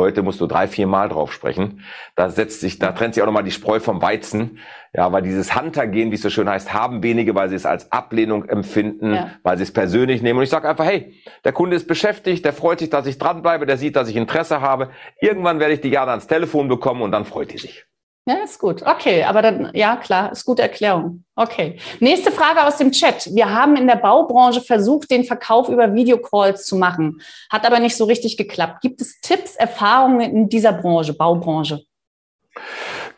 Heute 0.00 0.22
musst 0.22 0.40
du 0.40 0.46
drei, 0.46 0.66
vier 0.66 0.86
Mal 0.86 1.08
drauf 1.08 1.32
sprechen. 1.32 1.84
Da 2.16 2.30
setzt 2.30 2.60
sich, 2.60 2.78
da 2.78 2.92
trennt 2.92 3.14
sich 3.14 3.22
auch 3.22 3.26
nochmal 3.26 3.44
die 3.44 3.50
Spreu 3.50 3.80
vom 3.80 4.00
Weizen. 4.00 4.58
Ja, 4.92 5.12
weil 5.12 5.22
dieses 5.22 5.54
Hunter-Gehen, 5.54 6.10
wie 6.10 6.16
es 6.16 6.22
so 6.22 6.30
schön 6.30 6.48
heißt, 6.48 6.72
haben 6.72 7.02
wenige, 7.02 7.34
weil 7.34 7.48
sie 7.48 7.54
es 7.54 7.66
als 7.66 7.92
Ablehnung 7.92 8.48
empfinden, 8.48 9.14
ja. 9.14 9.30
weil 9.42 9.56
sie 9.56 9.62
es 9.62 9.72
persönlich 9.72 10.20
nehmen. 10.22 10.38
Und 10.38 10.42
ich 10.42 10.50
sage 10.50 10.68
einfach, 10.68 10.84
hey, 10.84 11.14
der 11.44 11.52
Kunde 11.52 11.76
ist 11.76 11.86
beschäftigt, 11.86 12.44
der 12.44 12.52
freut 12.52 12.80
sich, 12.80 12.90
dass 12.90 13.06
ich 13.06 13.18
dranbleibe, 13.18 13.66
der 13.66 13.76
sieht, 13.76 13.94
dass 13.94 14.08
ich 14.08 14.16
Interesse 14.16 14.60
habe. 14.60 14.90
Irgendwann 15.20 15.60
werde 15.60 15.74
ich 15.74 15.80
die 15.80 15.90
gerne 15.90 16.10
ans 16.10 16.26
Telefon 16.26 16.66
bekommen 16.68 17.02
und 17.02 17.12
dann 17.12 17.24
freut 17.24 17.52
die 17.52 17.58
sich. 17.58 17.86
Ja, 18.30 18.44
ist 18.44 18.60
gut. 18.60 18.82
Okay, 18.82 19.24
aber 19.24 19.42
dann, 19.42 19.72
ja, 19.74 19.96
klar, 19.96 20.30
ist 20.30 20.44
gute 20.44 20.62
Erklärung. 20.62 21.24
Okay. 21.34 21.80
Nächste 21.98 22.30
Frage 22.30 22.64
aus 22.64 22.76
dem 22.76 22.92
Chat. 22.92 23.34
Wir 23.34 23.52
haben 23.52 23.74
in 23.74 23.88
der 23.88 23.96
Baubranche 23.96 24.60
versucht, 24.60 25.10
den 25.10 25.24
Verkauf 25.24 25.68
über 25.68 25.94
Videocalls 25.94 26.64
zu 26.64 26.76
machen, 26.76 27.20
hat 27.50 27.66
aber 27.66 27.80
nicht 27.80 27.96
so 27.96 28.04
richtig 28.04 28.36
geklappt. 28.36 28.82
Gibt 28.82 29.00
es 29.00 29.20
Tipps, 29.20 29.56
Erfahrungen 29.56 30.20
in 30.20 30.48
dieser 30.48 30.72
Branche, 30.72 31.12
Baubranche? 31.12 31.82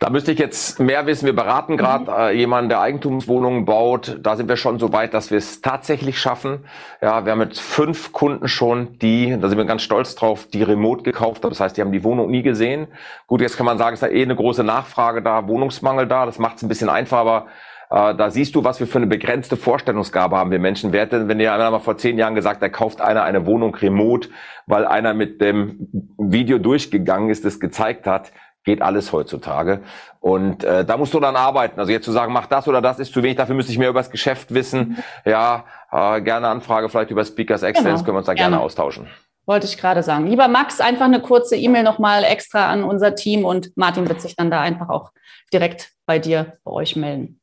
Da 0.03 0.11
müsste 0.11 0.33
ich 0.33 0.41
jetzt 0.41 0.81
mehr 0.81 1.07
wissen. 1.07 1.27
Wir 1.27 1.33
beraten 1.33 1.77
gerade 1.77 2.11
mhm. 2.11 2.11
äh, 2.11 2.33
jemanden, 2.33 2.69
der 2.69 2.81
Eigentumswohnungen 2.81 3.65
baut. 3.65 4.19
Da 4.21 4.35
sind 4.35 4.49
wir 4.49 4.57
schon 4.57 4.81
so 4.81 4.93
weit, 4.93 5.15
dass 5.15 5.31
wir 5.31 5.39
es 5.39 5.61
tatsächlich 5.61 6.19
schaffen. 6.19 6.65
Ja, 7.01 7.25
wir 7.25 7.31
haben 7.31 7.41
jetzt 7.41 7.61
fünf 7.61 8.13
Kunden 8.13 8.49
schon, 8.49 8.99
die, 8.99 9.39
da 9.41 9.49
sind 9.49 9.59
wir 9.59 9.65
ganz 9.65 9.83
stolz 9.83 10.17
drauf, 10.17 10.49
die 10.53 10.65
remote 10.65 11.05
gekauft 11.05 11.45
haben. 11.45 11.51
Das 11.51 11.61
heißt, 11.61 11.77
die 11.77 11.83
haben 11.83 11.93
die 11.93 12.03
Wohnung 12.03 12.33
nie 12.33 12.43
gesehen. 12.43 12.89
Gut, 13.29 13.43
jetzt 13.43 13.57
kann 13.57 13.65
man 13.65 13.79
sagen, 13.79 13.95
es 13.95 14.03
ist 14.03 14.09
da 14.09 14.13
eh 14.13 14.23
eine 14.23 14.35
große 14.35 14.65
Nachfrage 14.65 15.23
da, 15.23 15.47
Wohnungsmangel 15.47 16.09
da. 16.09 16.27
Das 16.27 16.41
macht 16.41 16.57
es 16.57 16.65
ein 16.65 16.69
bisschen 16.69 16.89
einfacher, 16.89 17.21
aber 17.21 17.47
äh, 17.91 18.17
da 18.17 18.29
siehst 18.29 18.57
du, 18.57 18.65
was 18.65 18.81
wir 18.81 18.89
für 18.89 18.99
eine 18.99 19.07
begrenzte 19.07 19.57
Vorstellungsgabe 19.57 20.37
haben, 20.37 20.51
wir 20.51 20.59
Menschen. 20.59 20.93
Wer 20.93 21.03
hätte, 21.03 21.29
wenn 21.29 21.39
dir 21.39 21.55
einer 21.55 21.71
mal 21.71 21.79
vor 21.79 21.97
zehn 21.97 22.19
Jahren 22.19 22.35
gesagt, 22.35 22.61
da 22.61 22.69
kauft 22.69 23.01
einer 23.01 23.23
eine 23.23 23.47
Wohnung 23.47 23.73
remote, 23.77 24.31
weil 24.67 24.85
einer 24.85 25.15
mit 25.15 25.41
dem 25.41 25.87
Video 26.19 26.59
durchgegangen 26.59 27.31
ist, 27.31 27.45
das 27.45 27.61
gezeigt 27.61 28.09
hat, 28.09 28.33
geht 28.65 28.83
alles 28.83 29.13
heutzutage. 29.13 29.81
Und 30.21 30.65
äh, 30.65 30.85
da 30.85 30.97
musst 30.97 31.15
du 31.15 31.21
dann 31.21 31.37
arbeiten. 31.37 31.81
Also 31.81 31.91
jetzt 31.91 32.05
zu 32.05 32.13
sagen, 32.13 32.33
mach 32.33 32.47
das 32.47 32.69
oder 32.69 32.81
das 32.81 32.99
ist 32.99 33.13
zu 33.13 33.23
wenig, 33.23 33.37
dafür 33.37 33.55
müsste 33.55 33.73
ich 33.73 33.79
mehr 33.79 33.89
über 33.91 34.01
das 34.01 34.11
Geschäft 34.11 34.55
wissen. 34.55 35.03
Ja, 35.25 35.65
äh, 35.91 36.21
gerne 36.21 36.49
Anfrage 36.49 36.89
vielleicht 36.89 37.11
über 37.11 37.25
Speakers 37.25 37.63
Excellence, 37.63 38.01
genau. 38.01 38.05
können 38.05 38.15
wir 38.15 38.19
uns 38.19 38.27
da 38.27 38.35
gerne, 38.35 38.57
gerne 38.57 38.65
austauschen. 38.65 39.09
Wollte 39.47 39.67
ich 39.67 39.77
gerade 39.77 40.03
sagen. 40.03 40.27
Lieber 40.29 40.47
Max, 40.47 40.81
einfach 40.81 41.07
eine 41.07 41.21
kurze 41.21 41.57
E-Mail 41.57 41.83
nochmal 41.83 42.23
extra 42.23 42.71
an 42.71 42.85
unser 42.85 43.17
Team 43.17 43.45
und 43.45 43.77
Martin 43.77 44.09
wird 44.09 44.21
sich 44.21 44.37
dann 44.37 44.51
da 44.51 44.61
einfach 44.61 44.89
auch 44.89 45.11
direkt 45.53 45.91
bei 46.07 46.21
dir, 46.21 46.59
bei 46.63 46.71
euch 46.71 46.95
melden. 46.95 47.41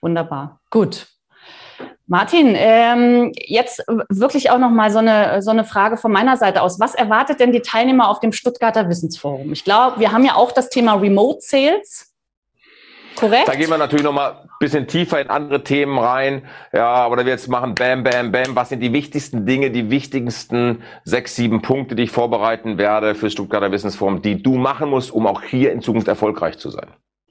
Wunderbar. 0.00 0.60
Gut. 0.70 1.08
Martin, 2.10 2.54
ähm, 2.56 3.30
jetzt 3.36 3.84
wirklich 4.08 4.50
auch 4.50 4.58
noch 4.58 4.70
mal 4.70 4.90
so 4.90 4.98
eine, 4.98 5.42
so 5.42 5.52
eine 5.52 5.62
Frage 5.62 5.96
von 5.96 6.10
meiner 6.10 6.36
Seite 6.36 6.60
aus. 6.60 6.80
Was 6.80 6.96
erwartet 6.96 7.38
denn 7.38 7.52
die 7.52 7.60
Teilnehmer 7.60 8.08
auf 8.08 8.18
dem 8.18 8.32
Stuttgarter 8.32 8.88
Wissensforum? 8.88 9.52
Ich 9.52 9.62
glaube, 9.62 10.00
wir 10.00 10.10
haben 10.10 10.24
ja 10.24 10.34
auch 10.34 10.50
das 10.50 10.70
Thema 10.70 10.94
Remote 10.94 11.38
Sales. 11.40 12.12
Korrekt? 13.14 13.46
Da 13.46 13.54
gehen 13.54 13.70
wir 13.70 13.78
natürlich 13.78 14.04
noch 14.04 14.12
mal 14.12 14.40
ein 14.42 14.48
bisschen 14.58 14.88
tiefer 14.88 15.20
in 15.20 15.30
andere 15.30 15.62
Themen 15.62 16.00
rein. 16.00 16.42
Ja, 16.72 17.08
da 17.08 17.24
wir 17.24 17.32
jetzt 17.32 17.48
machen 17.48 17.76
Bam, 17.76 18.02
Bam, 18.02 18.32
Bam. 18.32 18.56
Was 18.56 18.70
sind 18.70 18.80
die 18.80 18.92
wichtigsten 18.92 19.46
Dinge, 19.46 19.70
die 19.70 19.88
wichtigsten 19.90 20.82
sechs, 21.04 21.36
sieben 21.36 21.62
Punkte, 21.62 21.94
die 21.94 22.02
ich 22.02 22.10
vorbereiten 22.10 22.76
werde 22.76 23.14
für 23.14 23.30
Stuttgarter 23.30 23.70
Wissensforum, 23.70 24.20
die 24.20 24.42
du 24.42 24.56
machen 24.56 24.90
musst, 24.90 25.12
um 25.12 25.28
auch 25.28 25.42
hier 25.42 25.70
in 25.70 25.80
Zukunft 25.80 26.08
erfolgreich 26.08 26.58
zu 26.58 26.70
sein? 26.70 26.88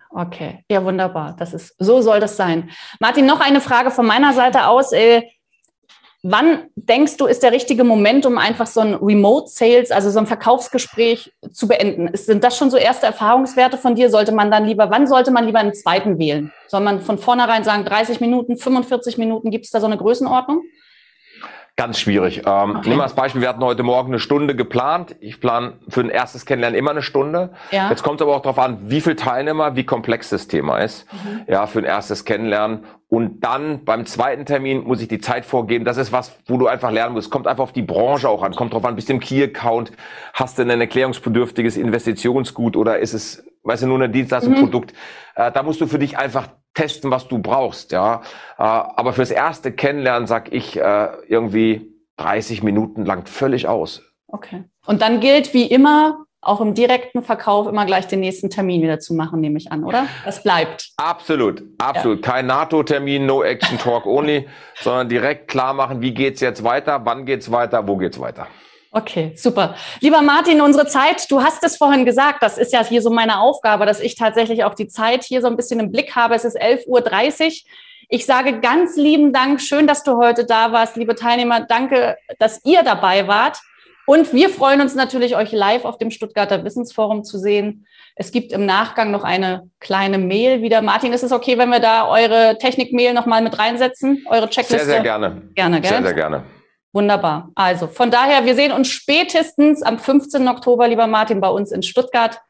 Okay, 0.10 0.65
ja, 0.69 0.84
wunderbar. 0.84 1.36
Das 1.38 1.54
ist, 1.54 1.76
so 1.78 2.02
soll 2.02 2.19
das 2.19 2.36
sein. 2.36 2.72
Martin, 3.00 3.26
noch 3.26 3.41
eine 3.41 3.62
Frage 3.62 3.91
von 3.91 4.08
meiner 4.08 4.34
Seite 4.34 4.67
aus. 4.67 4.91
Äh, 4.91 5.22
wann 6.24 6.63
denkst 6.76 7.17
du, 7.17 7.28
ist 7.28 7.43
der 7.43 7.52
richtige 7.52 7.84
Moment, 7.84 8.26
um 8.26 8.39
einfach 8.39 8.65
so 8.65 8.82
ein 8.82 8.95
Remote 8.95 9.48
Sales, 9.50 9.91
also 9.91 10.10
so 10.10 10.17
ein 10.19 10.26
Verkaufsgespräch 10.26 11.32
zu 11.52 11.67
beenden? 11.67 12.10
Sind 12.17 12.43
das 12.43 12.58
schon 12.58 12.72
so 12.72 12.78
erste 12.78 13.06
Erfahrungswerte 13.06 13.78
von 13.78 13.93
dir? 13.93 14.10
Sollte 14.10 14.32
man 14.32 14.50
dann 14.50 14.65
lieber, 14.65 14.89
wann 14.89 15.06
sollte 15.06 15.30
man 15.30 15.45
lieber 15.45 15.60
einen 15.60 15.76
zweiten 15.76 16.17
wählen? 16.17 16.52
Soll 16.67 16.82
man 16.82 17.02
von 17.02 17.19
vornherein 17.19 17.63
sagen, 17.63 17.86
30 17.86 18.19
Minuten, 18.19 18.58
45 18.58 19.19
Minuten? 19.19 19.52
Gibt 19.52 19.65
es 19.65 19.72
da 19.72 19.80
so 19.80 19.86
eine 19.86 19.98
Größenordnung? 19.98 20.63
Ganz 21.80 21.98
schwierig. 21.98 22.42
Ähm, 22.46 22.72
okay. 22.76 22.89
Nehmen 22.89 23.00
wir 23.00 23.04
als 23.04 23.13
Beispiel, 23.13 23.39
wir 23.39 23.48
hatten 23.48 23.63
heute 23.63 23.84
Morgen 23.84 24.10
eine 24.10 24.20
Stunde 24.20 24.54
geplant. 24.54 25.15
Ich 25.22 25.39
plane 25.39 25.76
für 25.88 26.02
ein 26.02 26.10
erstes 26.10 26.46
Kennenlernen 26.46 26.78
immer 26.78 26.92
eine 26.92 27.02
Stunde. 27.02 27.52
Ja. 27.72 27.89
Jetzt 27.89 28.04
kommt 28.04 28.20
es 28.20 28.28
aber 28.28 28.36
auch 28.36 28.42
darauf 28.42 28.60
an, 28.60 28.80
wie 28.89 29.00
viel 29.00 29.15
Teilnehmer, 29.15 29.78
wie 29.78 29.86
komplex 29.86 30.28
das 30.28 30.50
Thema 30.50 30.80
ist. 30.80 31.08
Mhm. 31.13 31.46
Ja, 31.48 31.68
für 31.68 31.80
ein 31.80 31.86
erstes 31.86 32.26
Kennenlernen. 32.26 32.84
Und 33.08 33.46
dann 33.46 33.86
beim 33.86 34.06
zweiten 34.06 34.46
Termin 34.46 34.84
muss 34.84 35.02
ich 35.02 35.08
die 35.08 35.22
Zeit 35.22 35.46
vorgeben. 35.46 35.86
Das 35.86 35.96
ist 35.96 36.12
was, 36.12 36.38
wo 36.48 36.58
du 36.58 36.68
einfach 36.68 36.92
lernen 36.92 37.13
musst. 37.13 37.32
Kommt 37.32 37.48
einfach 37.48 37.63
auf 37.63 37.72
die 37.72 37.82
Branche 37.82 38.28
auch 38.28 38.44
an. 38.44 38.54
Kommt 38.54 38.74
drauf 38.74 38.84
an, 38.84 38.96
bist 38.96 39.08
du 39.08 39.13
im 39.13 39.22
Key-Account? 39.22 39.94
Hast 40.34 40.60
du 40.60 40.63
ein 40.63 40.82
erklärungsbedürftiges 40.82 41.78
Investitionsgut 41.78 42.76
oder 42.76 43.00
ist 43.00 43.13
es, 43.13 43.46
weißt 43.63 43.84
du, 43.84 43.88
nur 43.88 44.02
ein 44.02 44.12
Dienstleistungsprodukt? 44.12 44.92
Mhm. 44.92 45.44
Äh, 45.44 45.52
da 45.54 45.63
musst 45.63 45.80
du 45.80 45.88
für 45.88 45.98
dich 45.98 46.18
einfach 46.18 46.50
testen, 46.80 47.12
was 47.12 47.28
du 47.28 47.39
brauchst, 47.39 47.92
ja. 47.92 48.22
Äh, 48.58 48.63
aber 48.63 49.13
fürs 49.13 49.32
erste 49.32 49.72
Kennenlernen 49.72 50.28
sag 50.28 50.54
ich 50.54 50.80
äh, 50.80 51.08
irgendwie 51.28 51.92
30 52.18 52.63
Minuten 52.63 53.06
lang 53.06 53.26
völlig 53.26 53.68
aus. 53.68 54.02
Okay. 54.28 54.63
Und 54.86 55.02
dann 55.02 55.20
gilt 55.20 55.54
wie 55.54 55.65
immer, 55.65 56.26
auch 56.42 56.62
im 56.62 56.74
direkten 56.74 57.22
Verkauf 57.22 57.68
immer 57.68 57.86
gleich 57.86 58.08
den 58.08 58.22
nächsten 58.22 58.50
Termin 58.50 58.82
wieder 58.82 59.00
zu 59.00 59.13
machen, 59.13 59.42
nehme 59.42 59.58
ich 59.58 59.74
an, 59.74 59.84
oder? 59.84 60.08
Das 60.24 60.42
bleibt. 60.42 60.92
Absolut, 60.96 61.63
absolut. 61.80 62.26
Ja. 62.26 62.32
Kein 62.32 62.46
NATO-Termin, 62.46 63.26
no 63.26 63.44
action 63.44 63.78
talk 63.78 64.06
only, 64.06 64.48
sondern 64.80 65.10
direkt 65.10 65.50
klar 65.50 65.74
machen, 65.74 66.02
wie 66.02 66.13
geht's 66.13 66.39
jetzt 66.39 66.63
weiter, 66.63 67.02
wann 67.04 67.26
geht's 67.26 67.52
weiter, 67.52 67.86
wo 67.89 67.98
geht's 67.98 68.20
weiter. 68.22 68.48
Okay, 68.91 69.34
super. 69.36 69.75
Lieber 69.99 70.21
Martin, 70.21 70.62
unsere 70.62 70.88
Zeit, 70.88 71.30
du 71.30 71.43
hast 71.43 71.63
es 71.63 71.78
vorhin 71.78 72.06
gesagt, 72.06 72.41
das 72.41 72.58
ist 72.58 72.73
ja 72.73 72.84
hier 72.84 73.04
so 73.04 73.12
meine 73.12 73.39
Aufgabe, 73.39 73.86
dass 73.86 73.99
ich 73.99 74.15
tatsächlich 74.15 74.63
auch 74.63 74.73
die 74.73 74.88
Zeit 74.88 75.23
hier 75.23 75.41
so 75.41 75.47
ein 75.47 75.56
bisschen 75.56 75.80
im 75.80 75.91
Blick 75.91 76.15
habe. 76.15 76.34
Es 76.34 76.43
ist 76.43 76.60
11.30 76.60 76.88
Uhr. 76.88 77.52
Ich 78.10 78.25
sage 78.25 78.60
ganz 78.60 78.97
lieben 78.97 79.32
Dank, 79.32 79.62
schön, 79.62 79.86
dass 79.86 80.04
du 80.04 80.17
heute 80.17 80.43
da 80.43 80.71
warst, 80.71 80.95
liebe 80.95 81.13
Teilnehmer. 81.13 81.62
Danke, 81.62 82.17
dass 82.39 82.65
ihr 82.65 82.82
dabei 82.82 83.28
wart. 83.28 83.60
Und 84.08 84.34
wir 84.34 84.49
freuen 84.49 84.82
uns 84.82 84.95
natürlich, 84.95 85.36
euch 85.36 85.52
live 85.52 85.86
auf 85.86 85.99
dem 85.99 86.10
Stuttgarter 86.10 86.63
Wissensforum 86.65 87.23
zu 87.23 87.38
sehen. 87.38 87.86
Es 88.15 88.32
gibt 88.32 88.52
im 88.52 88.65
Nachgang 88.65 89.12
noch 89.12 89.23
eine 89.23 89.69
kleine 89.80 90.17
Mail 90.17 90.63
wieder. 90.63 90.82
Martin, 90.82 91.13
ist 91.13 91.23
es 91.23 91.32
okay, 91.32 91.60
wenn 91.60 91.69
wir 91.69 91.80
da 91.80 92.08
eure 92.08 92.58
Technik-Mail 92.58 93.13
nochmal 93.13 93.43
mit 93.43 93.60
reinsetzen? 93.60 94.25
Eure 94.28 94.49
Checkliste? 94.49 94.84
Sehr, 94.84 94.95
sehr 94.95 95.04
gerne. 95.04 95.43
Gerne, 95.54 95.80
gell? 95.80 95.91
Sehr, 95.91 96.02
sehr 96.02 96.13
gerne. 96.15 96.43
Wunderbar. 96.91 97.49
Also 97.56 97.88
von 97.88 98.10
daher, 98.10 98.45
wir 98.45 98.56
sehen 98.56 98.71
uns 98.71 98.89
spätestens 98.89 99.84
am 99.84 99.99
15. 99.99 100.47
Oktober, 100.47 100.88
lieber 100.88 101.08
Martin, 101.08 101.39
bei 101.39 101.49
uns 101.49 101.71
in 101.71 101.84
Stuttgart. 101.84 102.41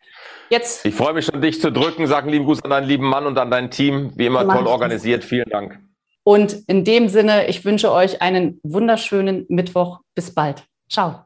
Jetzt. 0.50 0.86
Ich 0.86 0.96
freue 0.96 1.14
mich 1.14 1.26
schon, 1.26 1.42
dich 1.42 1.62
zu 1.62 1.72
drücken. 1.72 2.08
Sag 2.08 2.24
einen 2.24 2.32
lieben 2.32 2.46
Gruß 2.46 2.64
an 2.64 2.72
deinen 2.72 2.88
lieben 2.88 3.08
Mann 3.08 3.26
und 3.26 3.38
an 3.38 3.52
dein 3.52 3.70
Team. 3.70 4.12
Wie 4.16 4.26
immer 4.26 4.48
toll 4.48 4.66
organisiert. 4.66 5.24
Vielen 5.24 5.50
Dank. 5.50 5.80
Und 6.24 6.64
in 6.68 6.84
dem 6.84 7.08
Sinne, 7.10 7.48
ich 7.48 7.66
wünsche 7.66 7.92
euch 7.92 8.22
einen 8.22 8.60
wunderschönen 8.64 9.46
Mittwoch. 9.50 10.00
Bis 10.16 10.34
bald. 10.34 10.64
Ciao. 10.90 11.26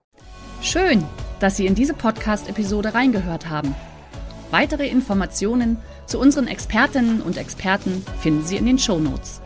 Schön, 0.61 1.03
dass 1.39 1.57
Sie 1.57 1.65
in 1.65 1.75
diese 1.75 1.93
Podcast-Episode 1.93 2.93
reingehört 2.93 3.49
haben. 3.49 3.75
Weitere 4.51 4.87
Informationen 4.87 5.77
zu 6.05 6.19
unseren 6.19 6.47
Expertinnen 6.47 7.21
und 7.21 7.37
Experten 7.37 8.05
finden 8.19 8.43
Sie 8.43 8.57
in 8.57 8.65
den 8.65 8.79
Show 8.79 8.99
Notes. 8.99 9.42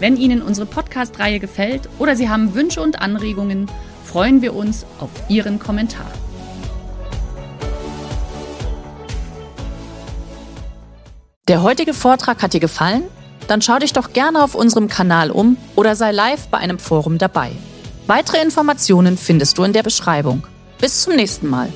Wenn 0.00 0.16
Ihnen 0.16 0.42
unsere 0.42 0.66
Podcast-Reihe 0.66 1.38
gefällt 1.38 1.88
oder 1.98 2.16
Sie 2.16 2.28
haben 2.28 2.54
Wünsche 2.54 2.82
und 2.82 3.00
Anregungen, 3.00 3.70
freuen 4.04 4.42
wir 4.42 4.54
uns 4.54 4.84
auf 4.98 5.10
Ihren 5.28 5.58
Kommentar. 5.58 6.10
Der 11.46 11.62
heutige 11.62 11.94
Vortrag 11.94 12.42
hat 12.42 12.54
dir 12.54 12.60
gefallen? 12.60 13.04
Dann 13.48 13.60
schau 13.60 13.78
dich 13.78 13.92
doch 13.92 14.12
gerne 14.12 14.42
auf 14.42 14.54
unserem 14.54 14.88
Kanal 14.88 15.30
um 15.30 15.58
oder 15.76 15.94
sei 15.94 16.10
live 16.10 16.48
bei 16.48 16.58
einem 16.58 16.78
Forum 16.78 17.18
dabei. 17.18 17.52
Weitere 18.06 18.42
Informationen 18.42 19.16
findest 19.18 19.58
du 19.58 19.62
in 19.62 19.74
der 19.74 19.82
Beschreibung. 19.82 20.46
Bis 20.80 21.02
zum 21.02 21.14
nächsten 21.14 21.48
Mal. 21.48 21.68